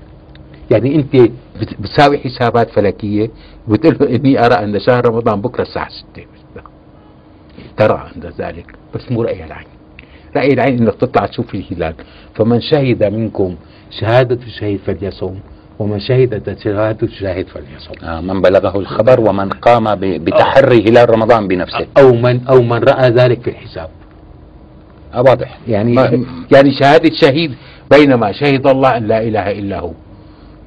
[0.71, 3.31] يعني أنت بت- بتساوي حسابات فلكية
[3.69, 6.27] وبتقول له إني أرى أن شهر رمضان بكرة الساعة 6
[7.77, 9.67] ترى عند ذلك بس مو رأي العين.
[10.37, 11.95] رأي العين إنك تطلع تشوف الهلال.
[12.35, 13.57] فمن شهد منكم
[13.91, 15.41] شهادة الشهيد فليصوم.
[15.81, 18.09] ومن شهد شهادة الشاهد فليصوم.
[18.09, 21.87] آه من بلغه الخبر ومن قام بتحري هلال رمضان بنفسه.
[21.99, 23.89] أو من أو من رأى ذلك في الحساب.
[25.15, 25.59] آه واضح.
[25.69, 25.95] يعني
[26.53, 27.55] يعني شهادة شهيد
[27.91, 29.93] بينما شهد الله أن لا إله إلا هو.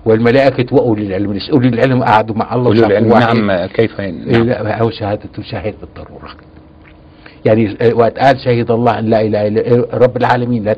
[0.06, 3.47] والملائكة وأولي العلم أولي العلم قعدوا مع الله وشافوا العلم.
[3.47, 4.43] نعم كيف إيه نعم.
[4.43, 6.30] لا هو شهادة شاهد بالضرورة.
[7.45, 10.75] يعني آه، وقت قال شهد الله لا إله إلا إيه، رب العالمين لا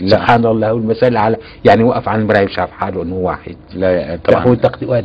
[0.00, 0.08] لا.
[0.08, 3.56] سبحان الله والمثل على يعني وقف عن المراية وشاف حاله أنه واحد.
[3.74, 4.56] لا طبعا.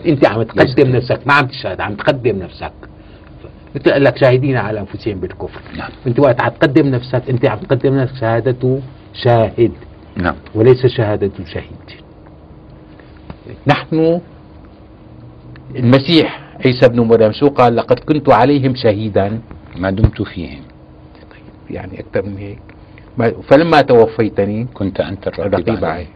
[0.06, 2.72] أنت عم تقدم نفسك ما عم تشهد عم تقدم نفسك.
[3.76, 5.62] مثل قال لك شاهدين على أنفسهم بالكفر.
[5.78, 5.90] نعم.
[6.08, 8.82] أنت وقت عم تقدم نفسك أنت عم تقدم نفسك شهادته
[9.14, 9.72] شاهد.
[10.18, 10.36] نعم.
[10.56, 11.90] وليس شهادة شهيد.
[13.68, 14.22] نحن
[15.76, 19.40] المسيح عيسى بن مريم شو قال؟ لقد كنت عليهم شهيدا.
[19.78, 20.69] ما دمت فيهم.
[21.72, 22.60] يعني أكثر من هيك.
[23.18, 25.88] ما- فلما توفيتني كنت أنت الرقيب رقيب علي.
[25.88, 26.08] عليه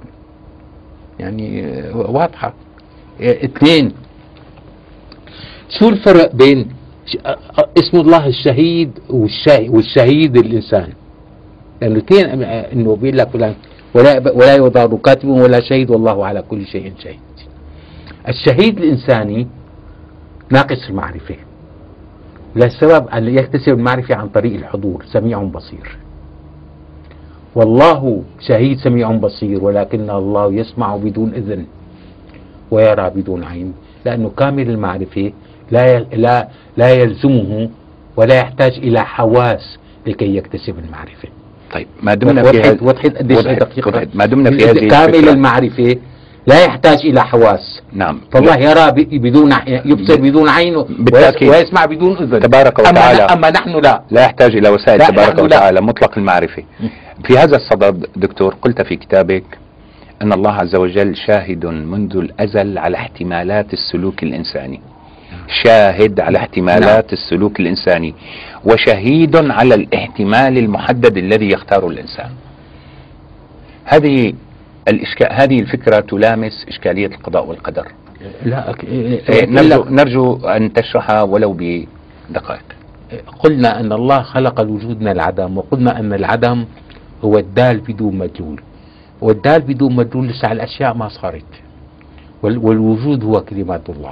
[1.20, 2.54] يعني آه، واضحة.
[3.22, 3.92] آه، اثنين.
[5.80, 6.70] شو الفرق بين
[7.26, 7.38] آه،
[7.78, 10.90] اسم الله الشهيد والشهيد, الإنسان؟
[11.82, 16.94] لأنه اثنين إنه بيقول لك ولا ولا يضار كاتب ولا شهيد والله على كل شيء
[17.00, 17.20] شهيد.
[18.28, 19.48] الشهيد الإنساني
[20.52, 21.36] ناقص المعرفة.
[22.56, 25.98] للسبب أن يكتسب المعرفة عن طريق الحضور سميع بصير
[27.56, 31.66] والله شهيد سميع بصير ولكن الله يسمع بدون إذن
[32.72, 33.74] ويرى بدون عين
[34.06, 35.32] لأنه كامل المعرفة
[35.72, 37.70] لا لا لا يلزمه
[38.18, 41.30] ولا يحتاج إلى حواس لكي يكتسب المعرفة
[41.74, 44.08] طيب ما دمنا في وضحت هذه وضحت قديش دقيقة.
[44.14, 45.32] ما دمنا في هذه كامل الفكرة.
[45.34, 45.96] المعرفة
[46.48, 47.82] لا يحتاج إلى حواس.
[47.94, 48.22] نعم.
[48.32, 49.54] فالله يرى بدون
[49.86, 51.50] يبصر بدون عين ويس- بالتأكيد.
[51.50, 52.40] ويسمع بدون إذن.
[52.40, 53.22] تبارك أما, وتعالى.
[53.22, 54.02] أما نحن لا.
[54.12, 55.44] لا يحتاج إلى وسائل تبارك نحن لا.
[55.44, 56.64] وتعالى مطلق المعرفة.
[57.26, 59.44] في هذا الصدد دكتور قلت في كتابك
[60.22, 64.82] أن الله عز وجل شاهد منذ الأزل على احتمالات السلوك الإنساني.
[65.64, 68.14] شاهد على احتمالات السلوك الإنساني.
[68.66, 72.30] وشهيد على الاحتمال المحدد الذي يختاره الإنسان.
[73.86, 74.34] هذه
[74.88, 77.88] الإشكال هذه الفكرة تلامس إشكالية القضاء والقدر.
[78.46, 82.64] لا أك- إيه، نرجو, نرجو أن تشرحها ولو بدقائق.
[83.40, 86.66] قلنا أن الله خلق الوجود من العدم وقلنا أن العدم
[87.24, 88.62] هو الدال بدون مدلول
[89.22, 91.44] والدال بدون مدلول لسه على الاشياء ما صارت.
[92.44, 94.12] وال- والوجود هو كلمات الله.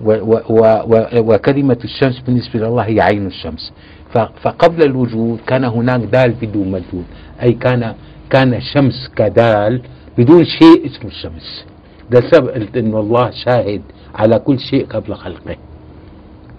[0.00, 3.72] و- و- و- و- وكلمة الشمس بالنسبة لله هي عين الشمس.
[4.14, 7.04] ف- فقبل الوجود كان هناك دال بدون مدلول
[7.42, 7.94] أي كان
[8.30, 9.82] كان الشمس كدال
[10.18, 11.64] بدون شيء اسمه الشمس.
[12.10, 13.82] ده سبب قلت انه الله شاهد
[14.14, 15.56] على كل شيء قبل خلقه.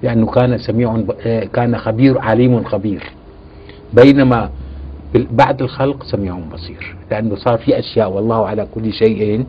[0.03, 1.03] لأنه كان سميع
[1.53, 3.03] كان خبير عليم خبير.
[3.93, 4.49] بينما
[5.31, 6.95] بعد الخلق سميع بصير.
[7.11, 9.45] لأنه صار في أشياء والله على كل شيء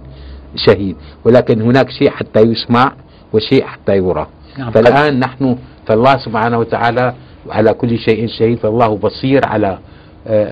[0.57, 0.97] شهيد.
[1.25, 2.93] ولكن هناك شيء حتى يسمع
[3.33, 4.27] وشيء حتى يرى.
[4.59, 4.71] نعم.
[4.71, 7.15] فالآن نحن فالله سبحانه وتعالى
[7.51, 9.79] على كل شيء شهيد فالله بصير على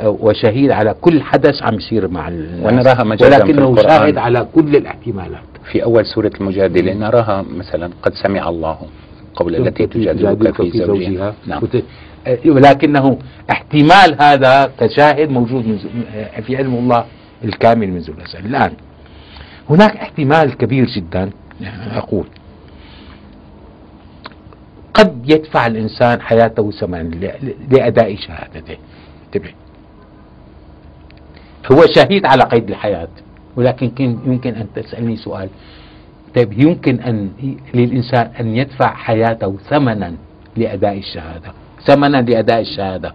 [0.07, 3.83] وشهيد على كل حدث عم يصير مع الناس ونراها مجازا في ولكنه.
[3.83, 5.43] شاهد على كل الاحتمالات.
[5.73, 8.79] في أول سورة المجادلة نراها مثلا قد سمع الله
[9.35, 11.35] قول التي تجادلك في زوجها.
[11.47, 11.63] نعم.
[12.27, 13.19] آه، ولكنه
[13.51, 15.79] احتمال هذا كشاهد موجود من
[16.15, 17.05] آه، في علم الله
[17.45, 18.47] الكامل منذ الأزل.
[18.47, 18.73] الآن
[19.71, 21.31] هناك احتمال كبير جدا
[21.93, 22.27] أقول.
[24.95, 27.15] قد يدفع الإنسان حياته ثمنا
[27.71, 28.77] لأداء شهادته.
[29.27, 29.51] انتبه.
[31.73, 33.09] هو شهيد على قيد الحياة.
[33.57, 35.49] ولكن كن- يمكن أن تسألني سؤال.
[36.37, 37.31] طيب يمكن أن
[37.75, 40.13] للإنسان أن يدفع حياته ثمنا
[40.57, 41.53] لأداء الشهادة.
[41.85, 43.13] ثمنا لأداء الشهادة.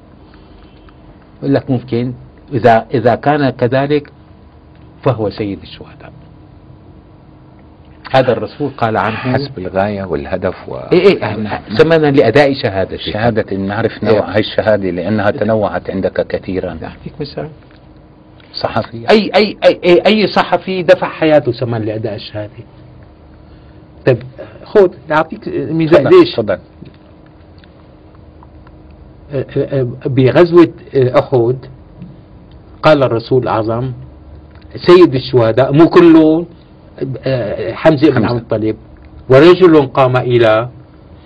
[1.40, 2.14] يقول لك ممكن.
[2.54, 4.12] إذا إذا كان كذلك
[5.04, 6.12] فهو سيد الشهداء.
[8.16, 9.16] هذا الرسول قال عنه.
[9.16, 15.32] حسب الغاية والهدف و إيه إيه ثمنا لأداء شهادته شهادة نعرف نوع هاي الشهادة لأنها
[15.32, 16.70] تنوعت عندك كثيرا.
[16.84, 17.50] أعطيك مثال
[18.54, 19.10] صحفي.
[19.10, 22.52] اي اي اي اي, أي صحفي دفع حياته ثمن لأداء الشهادة.
[24.08, 24.18] طيب
[24.64, 26.60] خذ اعطيك مثال ليش؟ تفضل.
[30.06, 31.58] بغزوة أحد
[32.84, 33.92] قال الرسول الأعظم
[34.76, 36.46] سيد الشهداء مو كلهم
[37.26, 38.28] آه، حمزة بن حمزة.
[38.28, 38.76] عبد المطلب
[39.30, 40.70] ورجل قام إلى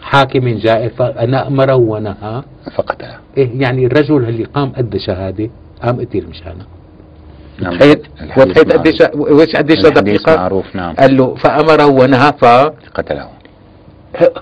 [0.01, 2.43] حاكم جائر فامره ونهى.
[2.75, 5.49] فقتها إيه يعني الرجل اللي قام أدى شهادة
[5.83, 6.65] قام قتل مشانه.
[7.59, 7.73] نعم.
[8.37, 8.95] وضحت قديش.
[9.15, 10.35] وش قديش دقيقة.
[10.35, 10.95] معروف نعم.
[10.95, 12.45] قال له فأمره ونهى ف
[12.95, 13.27] قتله.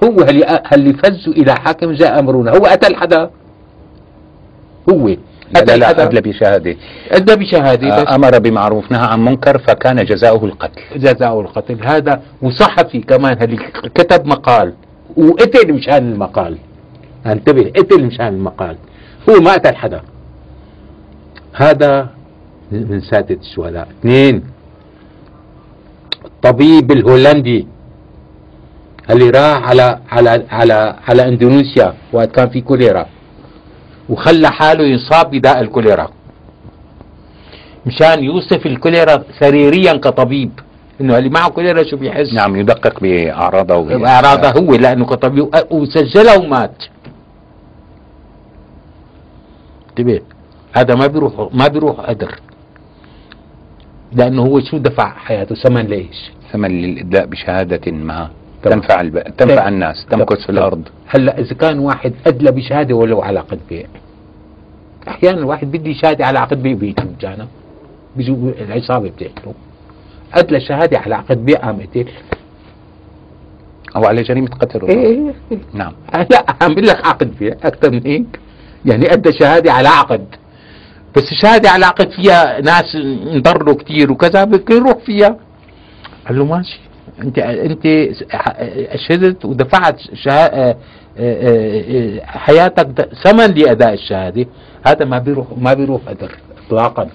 [0.03, 0.21] هو
[0.73, 3.29] اللي فزوا إلى حاكم جاء أمرنا؟ هو قتل حدا
[4.89, 5.07] هو
[5.53, 6.75] لا لا لا أدلى بشهادة.
[7.11, 7.87] أدى بشهادة.
[7.87, 10.81] بس آه، أمر بمعروف نهى عن منكر فكان جزاؤه القتل.
[10.95, 11.85] جزاء القتل.
[11.85, 13.57] هذا وصحفي كمان اللي
[13.95, 14.73] كتب مقال.
[15.17, 16.57] وقتل مشان المقال.
[17.25, 18.75] انتبه قتل مشان المقال.
[19.29, 20.01] هو ما قتل حدا
[21.53, 22.09] هذا
[22.71, 24.43] من سادة الشهداء اثنين
[26.25, 27.67] الطبيب الهولندي
[29.09, 33.05] اللي راح على على على على إندونيسيا وقت كان في كوليرا؟
[34.09, 36.07] وخلى حاله يصاب بداء الكوليرا.
[37.85, 40.51] مشان يوصف الكوليرا سريريا كطبيب
[41.01, 46.39] إنه اللي معه كوليرا شو بيحس؟ نعم يدقق بأعراضه وب- اعراضه هو لأنه كطبيب وسجله
[46.39, 46.83] ومات.
[49.89, 50.21] انتبه
[50.73, 52.39] هذا ما بيروح ما بيروح قدر
[54.15, 58.29] لأنه هو شو دفع حياته؟ ثمن ليش؟ ثمن للإدلاء بشهادة ما.
[58.63, 58.79] تمام.
[58.79, 59.19] تنفع الب...
[59.37, 60.83] تنفع الناس تمكث في الأرض.
[61.07, 63.85] هلأ إذا كان واحد أدلى بشهادة ولو على عقد بيع
[65.07, 67.47] أحيانا الواحد بدي شهادة على عقد بيع بيته جانا
[68.15, 69.53] بيجوا العصابة بتقتله.
[70.33, 72.07] أدلى شهادة على عقد بيع قام قتل.
[73.95, 74.87] أو على جريمة قتل.
[74.87, 75.57] إيه إيه.
[75.73, 75.93] نعم.
[76.31, 78.39] لا اعمل لك عقد بيع أكثر من هيك
[78.85, 80.25] يعني أدى شهادة على عقد.
[81.15, 82.95] بس الشهاده على عقد فيها ناس
[83.33, 85.37] انضروا كثير وكذا بدك يروح فيها.
[86.27, 86.79] قال له ماشي.
[87.23, 87.85] انت أنت
[88.91, 90.75] اشهدت ودفعت شها...
[92.25, 94.45] حياتك د- ثمن لأداء الشهادة.
[94.87, 96.31] هذا ما بيروح ما بيروح قدر
[96.67, 97.09] اطلاقا.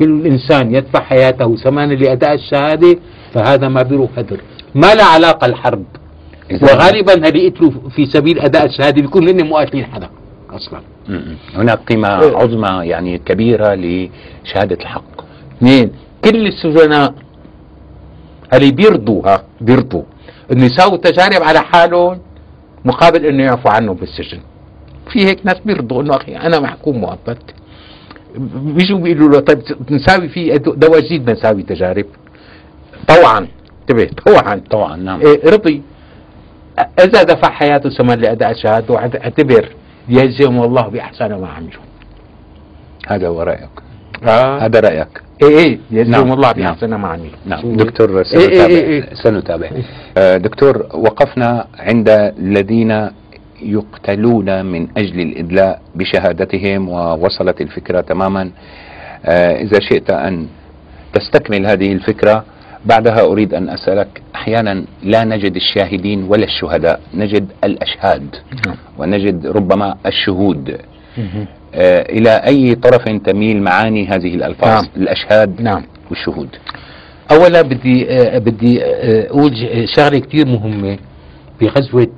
[0.00, 2.98] كل إنسان يدفع حياته ثمنا لأداء الشهادة
[3.34, 4.40] فهذا ما بيروح قدر
[4.74, 5.84] ما له علاقة الحرب.
[6.62, 10.08] وغالبا اللي يقتلوا في سبيل أداء الشهادة؟ بيكونوا هن مو قاتلين حدا
[11.08, 11.20] م.
[11.54, 12.36] هناك قيمة إيه.
[12.36, 15.20] عظمى يعني كبيرة لشهادة الحق.
[15.58, 15.92] اثنين
[16.24, 17.14] كل السجناء
[18.54, 20.02] اللي بيرضوا ها بيرضوا.
[20.52, 22.18] انه يساووا تجارب على حالهم
[22.84, 24.40] مقابل إنه يعفوا عنهم بالسجن
[25.12, 27.38] في هيك ناس بيرضوا إنه أخي أنا محكوم مؤبد
[28.38, 32.04] بيجوا بيقولوا له طيب نساوي في دواء جديد نساوي تجارب.
[33.08, 33.46] طوعا
[33.80, 34.60] انتبه طوعا.
[34.70, 35.20] طبعا نعم.
[35.20, 35.82] إيه رضي.
[37.00, 39.68] إذا دفع حياته ثمن لأداء شهادته أعتبر.
[40.08, 41.82] يجزيهم الله بأحسن ما عملوا
[43.08, 43.68] هذا هو رأيك.
[44.24, 44.58] آه.
[44.58, 45.22] هذا رأيك.
[45.42, 46.72] إيه إيه يجزيهم نعم، الله نعم.
[46.72, 47.76] بأحسن ما عملوا نعم.
[47.76, 49.14] دكتور إيه سنتابع إيه إيه.
[49.14, 49.70] سنتابع
[50.18, 53.10] آه، دكتور وقفنا عند الذين
[53.62, 58.50] يقتلون من أجل الإدلاء بشهادتهم ووصلت الفكرة تماما.
[59.26, 60.46] آه، إذا شئت أن
[61.12, 62.44] تستكمل هذه الفكرة
[62.86, 68.76] بعدها أريد أن أسألك أحيانا لا نجد الشاهدين ولا الشهداء نجد الأشهاد نعم.
[68.98, 70.78] ونجد ربما الشهود.
[71.74, 74.90] آه، إلى أي طرف تميل معاني هذه الألفاظ نعم.
[74.96, 76.48] الأشهاد نعم والشهود
[77.30, 80.98] أولا بدي آه بدي آه ج- شغلة كثير مهمة
[81.60, 82.08] بغزوة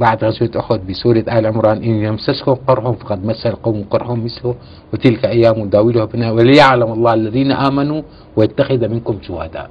[0.00, 4.54] بعد غزوة أحد بسورة آل عمران إن يمسسكم قرح فقد مس القوم قرح مثله
[4.92, 8.02] وتلك أيام نداولها بنا وليعلم الله الذين آمنوا
[8.36, 9.70] ويتخذ منكم شهداء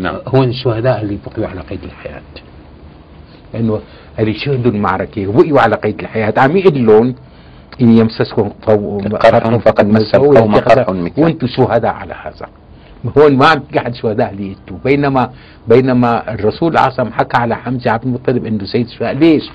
[0.00, 0.16] نعم.
[0.26, 2.22] هون الشهداء اللي بقيوا على قيد الحياة.
[3.54, 3.80] لأنه
[4.18, 7.14] اللي شهدوا المعركة وبقيوا على قيد الحياة عم يقول لهم
[7.80, 8.48] إن يمسسكم
[9.20, 11.12] قرح فقد مس القوم قرح مثله.
[11.24, 12.46] وأنتم شهداء على هذا.
[13.18, 15.30] هون ما عم عن شهداء اللي يقتلوا بينما
[15.68, 19.14] بينما الرسول عاصم حكى على حمزة عبد المطلب إنه سيد الشهداء.
[19.14, 19.50] ليش؟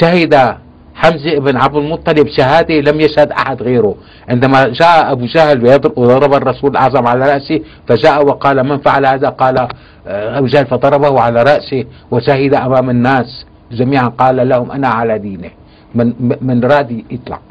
[0.00, 0.56] شهد
[0.94, 3.94] حمزة بن عبد المطلب شهادة لم يشهد أحد غيره.
[4.28, 5.64] عندما جاء أبو جهل
[5.96, 9.68] وضرب الرسول الأعظم على رأسه فجاء وقال من فعل هذا؟ قال
[10.06, 14.08] آه، أبو جهل فضربه على رأسه وشهد أمام الناس جميعا.
[14.08, 15.50] قال لهم أنا على دينه.
[15.94, 17.42] من من راد يطلق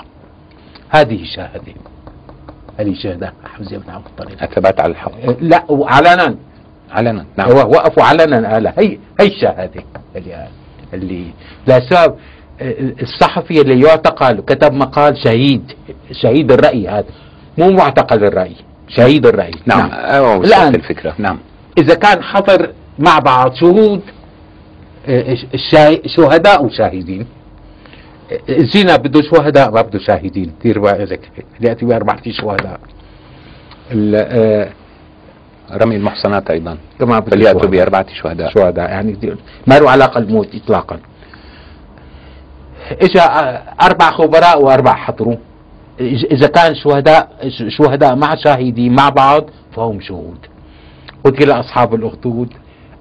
[0.89, 1.73] هذه شهادة.
[2.77, 4.43] هذه شهادة حمزة بن عبد المطلب.
[4.43, 5.11] الثبات على الحق.
[5.41, 6.35] لا علنا
[6.91, 7.49] علنا نعم.
[7.49, 9.83] وقفوا علنا قال هي هي الشهاده
[10.15, 10.47] اللي
[10.93, 11.25] اللي
[11.67, 12.15] لا سبب.
[13.01, 15.71] الصحفي اللي يعتقل كتب مقال شهيد
[16.11, 17.05] شهيد الرأي هذا.
[17.57, 18.55] مو معتقل الرأي
[18.87, 19.51] شهيد الرأي.
[19.65, 19.89] نعم.
[19.91, 21.13] أوه وصلت الآن الفكرة.
[21.17, 21.39] نعم.
[21.77, 24.01] إذا كان حضر مع بعض شهود
[25.53, 27.25] الشاي- شهداء وشاهدين.
[28.31, 30.51] آه، الزنا بده شهداء ما بده شاهدين.
[30.59, 32.79] كثير بالك يأتي باربعه شهداء.
[35.71, 36.77] رمي المحصنات أيضا.
[36.99, 37.69] كما بده فليأتوا شهداء.
[38.13, 38.49] شهداء.
[38.51, 39.17] شهداء يعني.
[39.67, 40.99] ما له علاقة الموت اطلاقا.
[42.91, 43.23] إجا
[43.81, 45.35] أربع خبراء وأربع حضروا.
[46.31, 47.29] إذا كان شهداء
[47.69, 50.37] شهداء مع شاهدين مع بعض فهم شهود.
[51.23, 52.53] قتل أصحاب الأخدود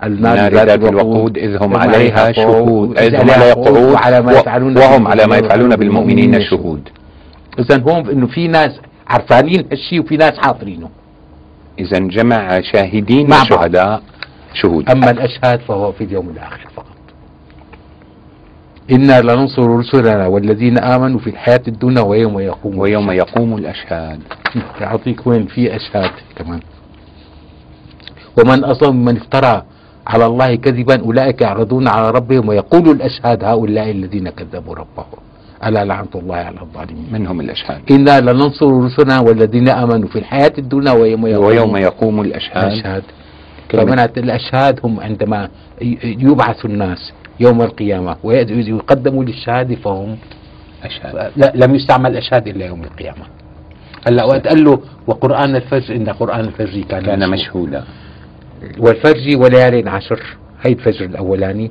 [0.09, 2.98] نار ذات الوقود إذ هم عليها شهود.
[2.98, 6.88] إذ هم عليها قعود وعلى ما يفعلون وهم على ما يفعلون بالمؤمنين شهود.
[7.59, 10.90] اذا هون إنه في ناس عرفانين هالشيء وفي ناس حاضرينه.
[11.79, 13.33] إذا جمع شاهدين.
[13.33, 14.03] وشهداء
[14.55, 14.90] شهود.
[14.90, 16.87] أما الأشهاد فهو في اليوم الآخر فقط.
[18.92, 24.20] إنا لننصر رسلنا والذين آمنوا في الحياة الدنيا ويوم يقوم ويوم يقوم الأشهاد.
[24.80, 26.61] يعطيك وين؟ في أشهاد كمان.
[28.38, 29.62] ومن أظلم من افترى
[30.07, 35.20] على الله كذبا أولئك يعرضون على ربهم ويقول الأشهاد هؤلاء الذين كذبوا ربهم.
[35.66, 37.07] ألا لعنة الله على الظالمين.
[37.12, 37.80] من هم الأشهاد.
[37.91, 42.72] إنا لننصر رسلنا والذين آمنوا في الحياة الدنيا ويوم يقوم ويوم يقوم الأشهاد.
[42.72, 43.03] الأشهاد.
[43.70, 45.49] فمنعت الأشهاد هم عندما
[46.05, 47.12] يبعث الناس.
[47.41, 50.16] يوم القيامة ويقدموا للشهادة فهم.
[50.82, 53.24] أشهاد لا لم يستعمل أشهاد إلا يوم القيامة.
[54.07, 57.84] هلأ وقت قال له وقرآن الفجر إن قرآن الفجر كان, كان مشهودا.
[58.78, 60.20] والفجر وليال عشر
[60.62, 61.70] هي الفجر الأولاني.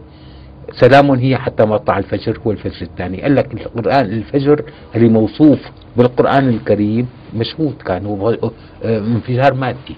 [0.72, 3.22] سلام هي حتى مطلع الفجر هو الفجر الثاني.
[3.22, 4.64] قال لك القرآن الفجر
[4.96, 5.60] اللي موصوف
[5.98, 8.38] بالقرآن الكريم مشهود كان هو
[8.86, 9.96] انفجار مادي.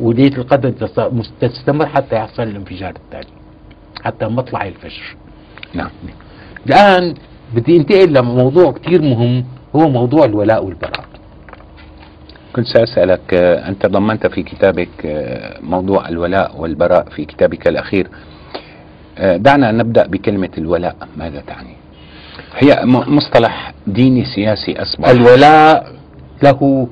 [0.00, 3.39] وليلة القدر تست- تستمر حتى يحصل الانفجار الثاني.
[4.04, 5.16] حتى مطلع الفجر.
[5.74, 5.90] نعم.
[6.66, 7.14] الآن
[7.54, 9.44] بدي انتقل لموضوع كثير مهم
[9.76, 11.04] هو موضوع الولاء والبراء.
[12.52, 13.34] كنت سأسألك
[13.68, 18.08] أنت ضمنت في كتابك آه، موضوع الولاء والبراء في كتابك الأخير.
[19.18, 20.96] آه، دعنا نبدأ بكلمة الولاء.
[21.16, 21.76] ماذا تعني؟
[22.58, 25.08] هي مصطلح ديني سياسي أصبح.
[25.08, 25.92] الولاء
[26.42, 26.88] له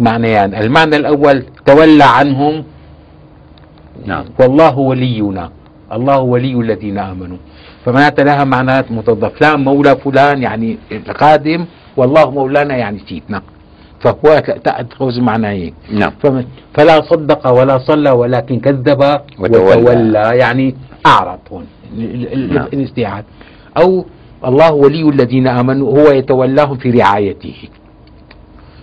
[0.00, 0.54] معنيان.
[0.54, 2.64] المعنى الأول تولى عنهم
[4.06, 4.24] نعم.
[4.40, 5.50] والله ولينا.
[5.92, 7.36] الله ولي الذين آمنوا.
[7.84, 11.64] فمعناتها لها معنات متضافة فلان مولى فلان يعني القادم
[11.96, 13.42] والله مولانا يعني سيدنا.
[14.00, 16.12] فهو تأخذ معنيين نعم.
[16.22, 19.00] فمن- فلا صدق ولا صلى ولكن كذب
[19.38, 19.58] وتولى.
[19.80, 20.74] وتولى, يعني
[21.06, 21.66] أعرض هون.
[22.52, 22.66] نعم.
[22.72, 23.24] الاستعاد
[23.78, 24.04] أو
[24.44, 27.54] الله ولي الذين آمنوا هو يتولاهم في رعايته.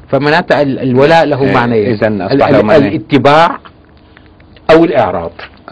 [0.09, 2.85] فمعناتها ال- الولاء له إيه، معنيين ال- معنيين.
[2.93, 3.57] الاتباع
[4.71, 5.31] أو الإعراض.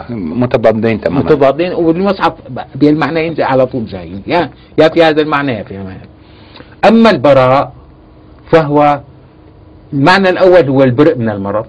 [0.10, 1.26] متضادين تماما.
[1.26, 2.34] متضادين والمصحف
[2.76, 5.98] بالمعنيين على طول جايين يا يا في هذا المعنى يا في هذا
[6.88, 7.74] أما البراء
[8.52, 9.02] فهو
[9.94, 11.66] المعنى الأول هو البرء من المرض.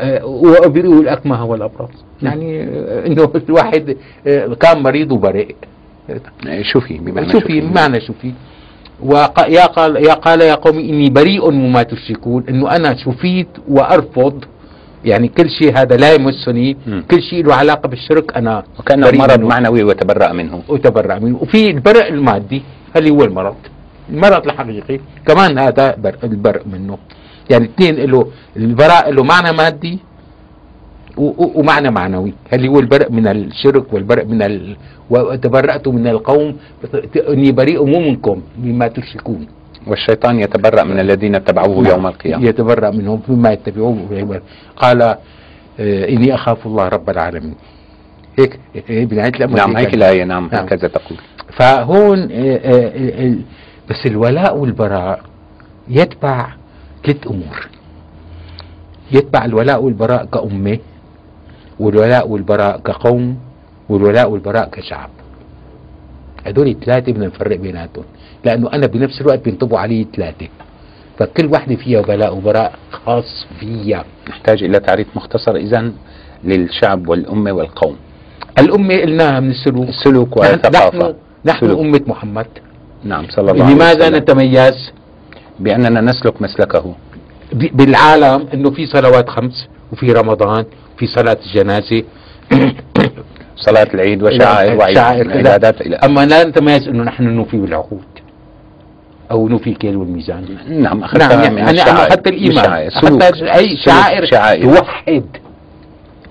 [0.00, 1.90] آه، وأبرئ الأكمه والأبرص
[2.22, 5.54] يعني آه، إنه الواحد آه، كان مريض وبرئ
[6.72, 7.60] شوفي بمعنى شوفي.
[7.60, 8.32] بمعنى شوفي.
[9.02, 14.44] وق- يا قال يا قال يا قوم إني بريء مما تشركون إنه أنا شفيت وأرفض
[15.04, 17.04] يعني كل شيء هذا لا يمسني مم.
[17.10, 19.48] كل شيء له علاقة بالشرك أنا بريء مرض منه.
[19.48, 20.62] معنوي وتبرأ منه.
[20.68, 21.38] وتبرع منه.
[21.42, 22.62] وفي البرء المادي
[22.96, 23.56] اللي هو المرض؟
[24.10, 25.00] المرض الحقيقي.
[25.26, 26.98] كمان هذا بر البرء منه.
[27.50, 28.26] يعني اثنين له
[28.56, 29.98] البراء له معنى مادي
[31.16, 32.34] ومعنى معنوي.
[32.52, 34.76] اللي هو البرء من الشرك والبرء من ال...
[35.10, 36.56] وتبرأت من القوم؟
[37.28, 39.46] إني بريء مو منكم مما تشركون.
[39.86, 41.92] والشيطان يتبرأ من الذين اتبعوه نعم.
[41.92, 42.46] يوم القيامة.
[42.48, 44.40] يتبرأ منهم مما يتبعوه ويعمل.
[44.76, 45.18] قال آه،
[46.08, 47.54] إني أخاف الله رب العالمين.
[48.38, 50.24] هيك بنهايه الامر نعم هيك الآية.
[50.24, 50.64] نعم نعم.
[50.64, 51.18] هكذا تقول.
[51.56, 53.42] فهون آه، آه، ال-
[53.90, 55.20] بس الولاء والبراء
[55.88, 56.46] يتبع
[57.04, 57.68] ثلاث أمور.
[59.12, 60.78] يتبع الولاء والبراء كأمة
[61.80, 63.38] والولاء والبراء كقوم
[63.88, 65.10] والولاء والبراء كشعب.
[66.46, 68.04] هدول الثلاثة بدنا نفرق بيناتهم
[68.44, 70.48] لأنه أنا بنفس الوقت بينطبقوا علي ثلاثة.
[71.18, 74.04] فكل وحدة فيها ولاء وبراء خاص فيها.
[74.28, 75.92] نحتاج إلى تعريف مختصر إذا
[76.44, 77.96] للشعب والأمة والقوم.
[78.58, 79.88] الأمة قلناها من السلوك.
[79.88, 81.14] السلوك نحن, والثقافة
[81.44, 81.80] نحن سلوك.
[81.80, 82.46] أمة محمد.
[83.04, 84.16] نعم صلى الله عليه لماذا وسلم.
[84.16, 84.92] نتميز؟
[85.60, 86.94] بأننا نسلك مسلكه.
[87.52, 90.64] بالعالم إنه في صلوات خمس وفي رمضان.
[90.98, 92.02] في صلاة الجنازة.
[93.66, 94.96] صلاة العيد وشعائر وعيد.
[94.96, 95.38] شعائر كذا.
[95.38, 98.04] عبادات إلى أما لا نتميز إنه نحن نوفي بالعقود.
[99.30, 100.44] أو نوفي الكيل والميزان.
[100.68, 101.90] نعم أخذتها نعم يعني حتى.
[101.90, 102.12] سلوك.
[102.12, 102.30] حتى
[103.00, 103.22] سلوك.
[103.86, 104.74] شعائر شعائر.
[104.76, 105.24] توحد.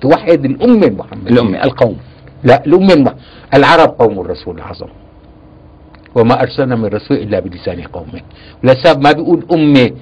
[0.02, 1.32] توحد الأمة المحمدية.
[1.32, 1.98] الأمة القوم.
[2.44, 3.06] لا الم...
[3.54, 4.88] العرب قوم الرسول الاعظم
[6.16, 8.22] وما ارسلنا من رسول إلا بلسان قومه.
[8.64, 9.94] ولسبب ما بيقول ل-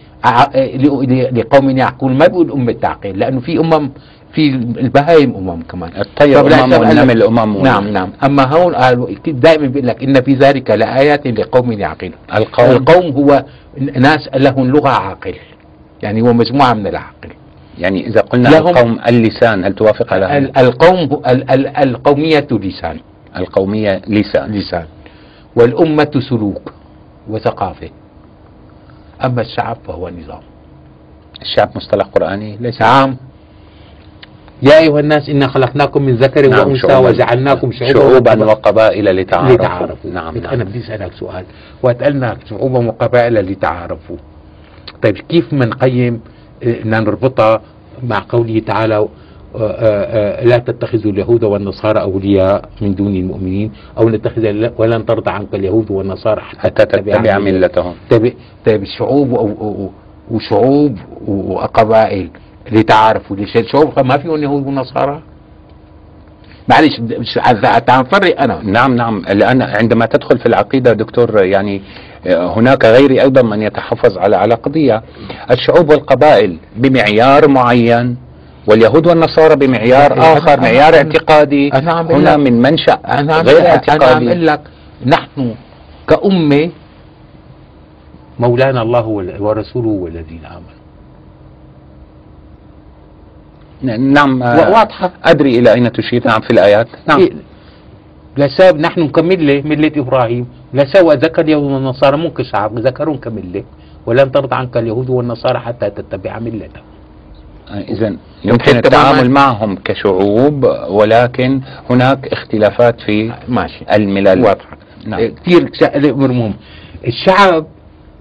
[0.84, 3.20] ل- لقوم يعقلون ما بيقول أمة تعقل.
[3.20, 3.92] لأنه في أمم
[4.34, 5.92] في البهايم أمم كمان.
[6.02, 8.10] الطير يسأل والنمل وال- نعم نعم.
[8.24, 12.14] أما هون قالوا دائما بيقول لك إن في ذلك لآيات لقوم يعقلون.
[12.36, 12.70] القوم.
[12.72, 13.46] القوم هو
[13.96, 15.36] ناس لهم لغة عاقل
[16.04, 17.30] يعني هو مجموعة من العاقل.
[17.80, 21.78] يعني إذا قلنا لهم- القوم اللسان هل توافق على هذا؟ ال- القوم هو- ال- ال-
[21.78, 23.00] القومية لسان.
[23.38, 24.52] القومية لسان.
[24.52, 24.86] لسان.
[25.56, 26.74] والأمة سلوك
[27.30, 27.90] وثقافة.
[29.26, 30.42] أما الشعب فهو نظام.
[31.42, 32.82] الشعب مصطلح قرآني ليس.
[32.82, 33.16] نعم.
[34.62, 39.06] يا أيها الناس إنا خلقناكم من ذكر نعم، وأنثى شعوباً- وجعلناكم شعوبا شعوبا وقبائل.
[39.16, 39.56] لتعارفوا.
[39.56, 40.10] لتعارفوا.
[40.12, 40.64] نعم أنا نعم.
[40.68, 41.44] بدي أسألك سؤال.
[41.84, 44.18] وأتقلنا شعوبا وقبائل لتعارفوا.
[45.04, 46.22] طيب كيف منقيم
[46.62, 47.62] بدنا نربطها
[48.04, 49.08] مع قوله تعالى آه،
[49.56, 55.56] آه، آه، لا تتخذوا اليهود والنصارى أولياء من دون المؤمنين أو نتخذ ولن ترضى عنك
[55.56, 57.94] اليهود والنصارى حتى تتبع ملتهم.
[58.10, 58.34] طيب
[58.66, 59.90] طيب الشعوب و-
[60.32, 60.98] وشعوب
[61.28, 62.30] وقبائل.
[62.72, 65.22] لتعارفوا ليش؟ الشعوب ما فيهم يهود ونصارى
[66.68, 67.02] معلش
[67.36, 68.62] تعال نفرق أنا.
[68.64, 69.22] نعم نعم.
[69.34, 71.82] لأن عندما تدخل في العقيدة دكتور يعني
[72.28, 75.04] آه، هناك غيري أيضا من يتحفظ على على قضية.
[75.52, 78.18] الشعوب والقبائل بمعيار معين
[78.68, 81.68] واليهود والنصارى بمعيار أنا- آخر أنا- معيار أنا- اعتقادي.
[81.74, 84.28] أنا عم هنا من منشأ أنا عم غير أنا عم اعتقادي.
[84.28, 84.62] أقول لك
[85.06, 85.56] نحن
[86.08, 86.70] كأمة
[88.40, 89.08] مولانا الله
[89.40, 90.81] ورسوله والذين آمنوا.
[93.84, 94.44] نعم.
[94.44, 95.12] آه، واضحة.
[95.24, 96.28] أدري إلى أين تشير.
[96.28, 96.88] نعم في الآيات.
[97.08, 97.20] نعم.
[97.20, 97.32] إيه،
[98.38, 100.48] لسبب نحن كملة ملة إبراهيم.
[100.74, 103.64] لسوى ذكر اليهود والنصارى مو كشعب ذكرون كملة.
[104.06, 106.84] ولن ترضى عنك اليهود والنصارى حتى تتبع ملتهم
[107.72, 108.16] إذا
[108.46, 113.86] يمكن التعامل معهم كشعوب ولكن هناك اختلافات في ماشي.
[113.94, 115.20] الملل واضحة نعم.
[115.20, 115.70] إيه، كثير
[116.12, 116.54] أمر مهم.
[117.08, 117.66] الشعب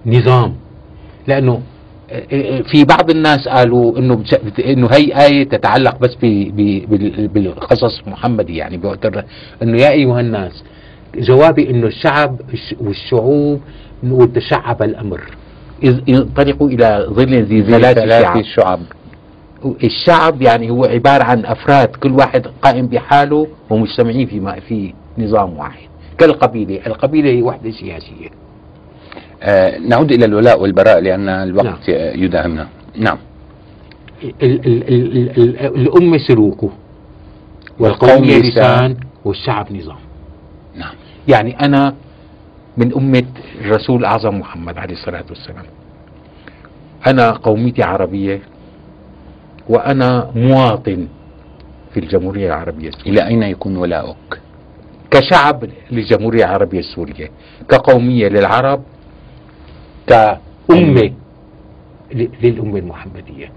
[0.06, 0.54] نظام
[1.26, 1.60] لأنه
[2.70, 4.24] في بعض الناس قالوا إنه
[4.58, 9.24] إنه هي آية تتعلق بس ب- ب- بال- بالقصص محمدي يعني بوقت
[9.62, 10.64] إنه يا أيها الناس
[11.18, 13.60] جوابي إنه الشعب الش- والشعوب
[14.04, 15.20] وتشعب الأمر.
[16.08, 18.80] ينطلقوا إلى ظل ذي ثلاث ثلاث شعب.
[19.84, 25.88] الشعب يعني هو عبارة عن أفراد كل واحد قائم بحاله ومجتمعين في في نظام واحد
[26.18, 26.80] كالقبيلة.
[26.86, 28.26] القبيلة هي وحدة سياسية.
[28.26, 28.49] آه
[29.88, 32.22] نعود إلى الولاء والبراء لأن الوقت نعم.
[32.24, 32.68] يداهمنا.
[32.96, 33.18] نعم.
[34.22, 36.70] ال ال ال ال ال الأمة سلوكه
[37.78, 38.50] والقوم والقومية لسان.
[38.50, 38.96] لسان.
[39.24, 39.98] والشعب نظام.
[40.76, 40.94] نعم.
[41.28, 41.94] يعني أنا
[42.76, 43.26] من أمة
[43.60, 45.64] الرسول الأعظم محمد عليه الصلاة والسلام.
[47.06, 48.40] أنا قوميتي عربية
[49.68, 51.06] وأنا مواطن
[51.94, 53.10] في الجمهورية العربية السورية.
[53.10, 54.40] إلى أين يكون ولاؤك؟
[55.10, 57.30] كشعب للجمهورية العربية السورية
[57.68, 58.82] كقومية للعرب
[60.10, 61.12] كأمة
[62.42, 63.52] للأمة المحمدية.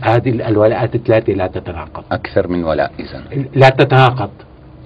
[0.00, 2.04] هذه الولاءات الثلاثة لا تتناقض.
[2.12, 3.22] أكثر من ولاء إذا
[3.54, 4.30] لا تتناقض.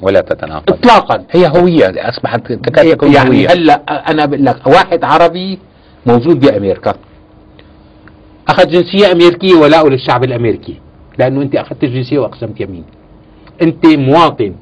[0.03, 0.73] ولا تتناقض.
[0.73, 1.25] اطلاقا.
[1.31, 2.09] هي هوية.
[2.09, 3.53] أصبحت تكاد تكون يعني هوية.
[3.53, 3.75] هلا
[4.11, 5.59] أنا بقول لك واحد عربي
[6.07, 6.95] موجود بأمريكا.
[8.49, 10.81] أخذ جنسية أمريكية ولاؤه للشعب الأمريكي.
[11.19, 12.85] لأنه أنت أخذت الجنسية وأقسمت يمين.
[13.63, 14.55] أنت مواطن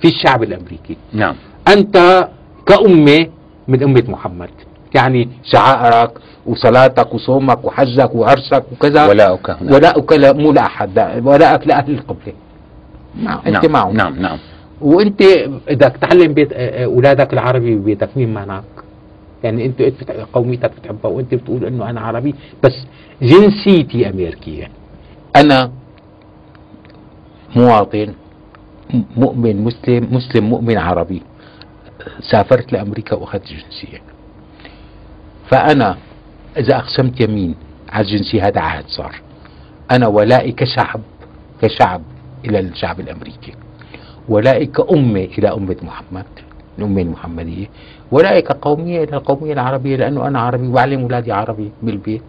[0.00, 0.96] في الشعب الأمريكي.
[1.12, 1.36] نعم.
[1.68, 2.28] أنت
[2.66, 3.26] كأمة
[3.68, 4.50] من أمة محمد.
[4.94, 6.10] يعني شعائرك
[6.46, 9.06] وصلاتك وصومك وحجك وعرسك وكذا.
[9.08, 12.32] ولاؤك هنا ولاؤك لا- مو لأحد لا، ولاؤك لأهل القبلة.
[13.22, 13.72] مع أنت نعم.
[13.72, 14.38] معه نعم نعم.
[14.80, 15.22] وأنت
[15.68, 18.62] بدك تعلم بيت أولادك العربي ببيتك مين معك؟
[19.44, 22.74] يعني انت أنت بت- قوميتك بتحبها وأنت بتقول إنه أنا عربي بس
[23.22, 24.68] جنسيتي أمريكية.
[25.36, 25.70] أنا
[27.56, 28.12] مواطن
[29.16, 31.22] مؤمن مسلم مسلم مؤمن عربي.
[32.30, 34.02] سافرت لأمريكا وأخذت جنسية.
[35.50, 35.96] فأنا
[36.56, 37.54] إذا أقسمت يمين
[37.92, 39.14] على الجنسيه هذا عهد صار.
[39.90, 41.00] أنا ولائي كشعب
[41.62, 42.02] كشعب
[42.44, 43.54] إلى الشعب الأمريكي.
[44.28, 46.24] ولائي كأمة إلى أمة محمد
[46.78, 47.66] الأمة المحمدية.
[48.12, 52.22] ولائي كقومية إلى القومية العربية لأنه أنا عربي وأعلم أولادي عربي بالبيت.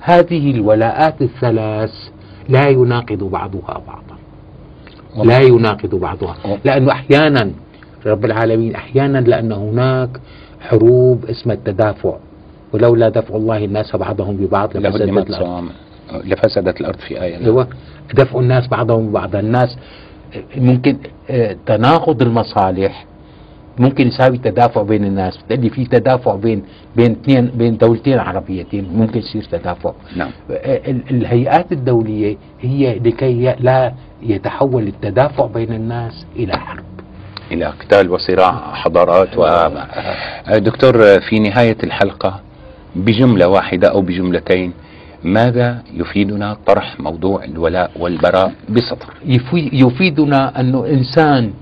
[0.00, 1.92] هذه الولاءات الثلاث
[2.48, 4.18] لا يناقض بعضها بعضا.
[5.24, 6.36] لا يناقض بعضها.
[6.64, 7.50] لأنه أحيانا
[8.06, 10.20] رب العالمين أحيانا لأن هناك
[10.68, 12.16] حروب اسمها التدافع
[12.72, 15.70] ولولا دفع الله الناس بعضهم ببعض لفسدت صوامع.
[16.24, 17.36] لفسدت الأرض في آية.
[17.36, 17.44] نعم.
[17.44, 17.68] أيوه.
[18.14, 19.36] دفع الناس بعضهم ببعض.
[19.36, 19.76] الناس
[20.56, 20.96] ممكن
[21.30, 23.06] آه، تناقض المصالح
[23.78, 26.62] ممكن يساوي تدافع بين الناس بتقلي في تدافع بين
[26.96, 29.92] بين اثنين بين دولتين عربيتين ممكن يصير تدافع.
[30.16, 30.30] نعم.
[30.50, 33.92] آه، ال- الهيئات الدولية هي لكي لا
[34.22, 36.84] يتحول التدافع بين الناس إلى حرب.
[37.52, 39.38] إلى قتال وصراع حضارات
[40.48, 42.40] آه، دكتور في نهاية الحلقة
[42.96, 44.72] بجملة واحدة أو بجملتين
[45.24, 51.52] ماذا يفيدنا طرح موضوع الولاء والبراء بسطر يفي- يفيدنا أنه إنسان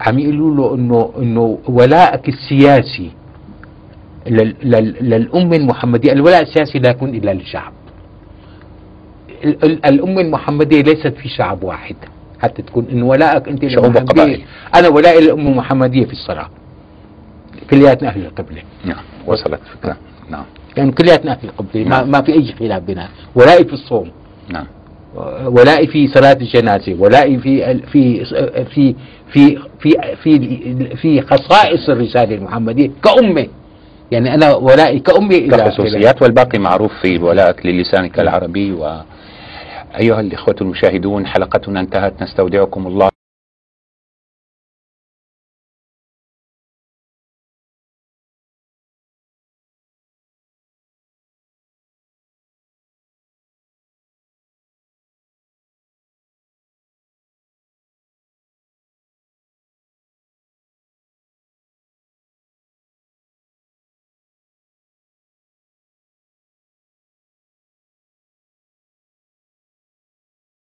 [0.00, 3.10] عم يقولوا له انه إنه ولائك السياسي
[4.26, 7.72] لل- لل- للأمة المحمدية، الولاء السياسي لا يكون إلا للشعب.
[9.44, 11.96] ال- ال- الأمة المحمدية ليست في شعب واحد
[12.42, 13.96] حتى تكون انه ولائك أنت شعوب.
[13.96, 14.42] وقبائل.
[14.74, 16.50] أنا ولائي للامه المحمدية في الصلاة.
[17.70, 19.96] كلياتنا أهل القبله، نعم وصلت فكرة
[20.30, 20.44] نعم
[20.76, 22.10] يعني كلياتنا أهل القبله، ما, نعم.
[22.10, 24.10] ما في أي خلاف بيننا، ولائي في الصوم.
[24.48, 24.66] نعم
[25.46, 28.24] ولائي في صلاة الجنازة ولائي في في
[28.74, 28.94] في
[29.32, 33.46] في في في في خصائص الرسالة المحمدية كأمة
[34.10, 39.00] يعني أنا ولائي كأمة إلى كخصوصيات والباقي معروف في ولائك للسانك العربي و
[39.98, 42.22] أيها الإخوة المشاهدون حلقتنا انتهت.
[42.22, 43.10] نستودعكم الله.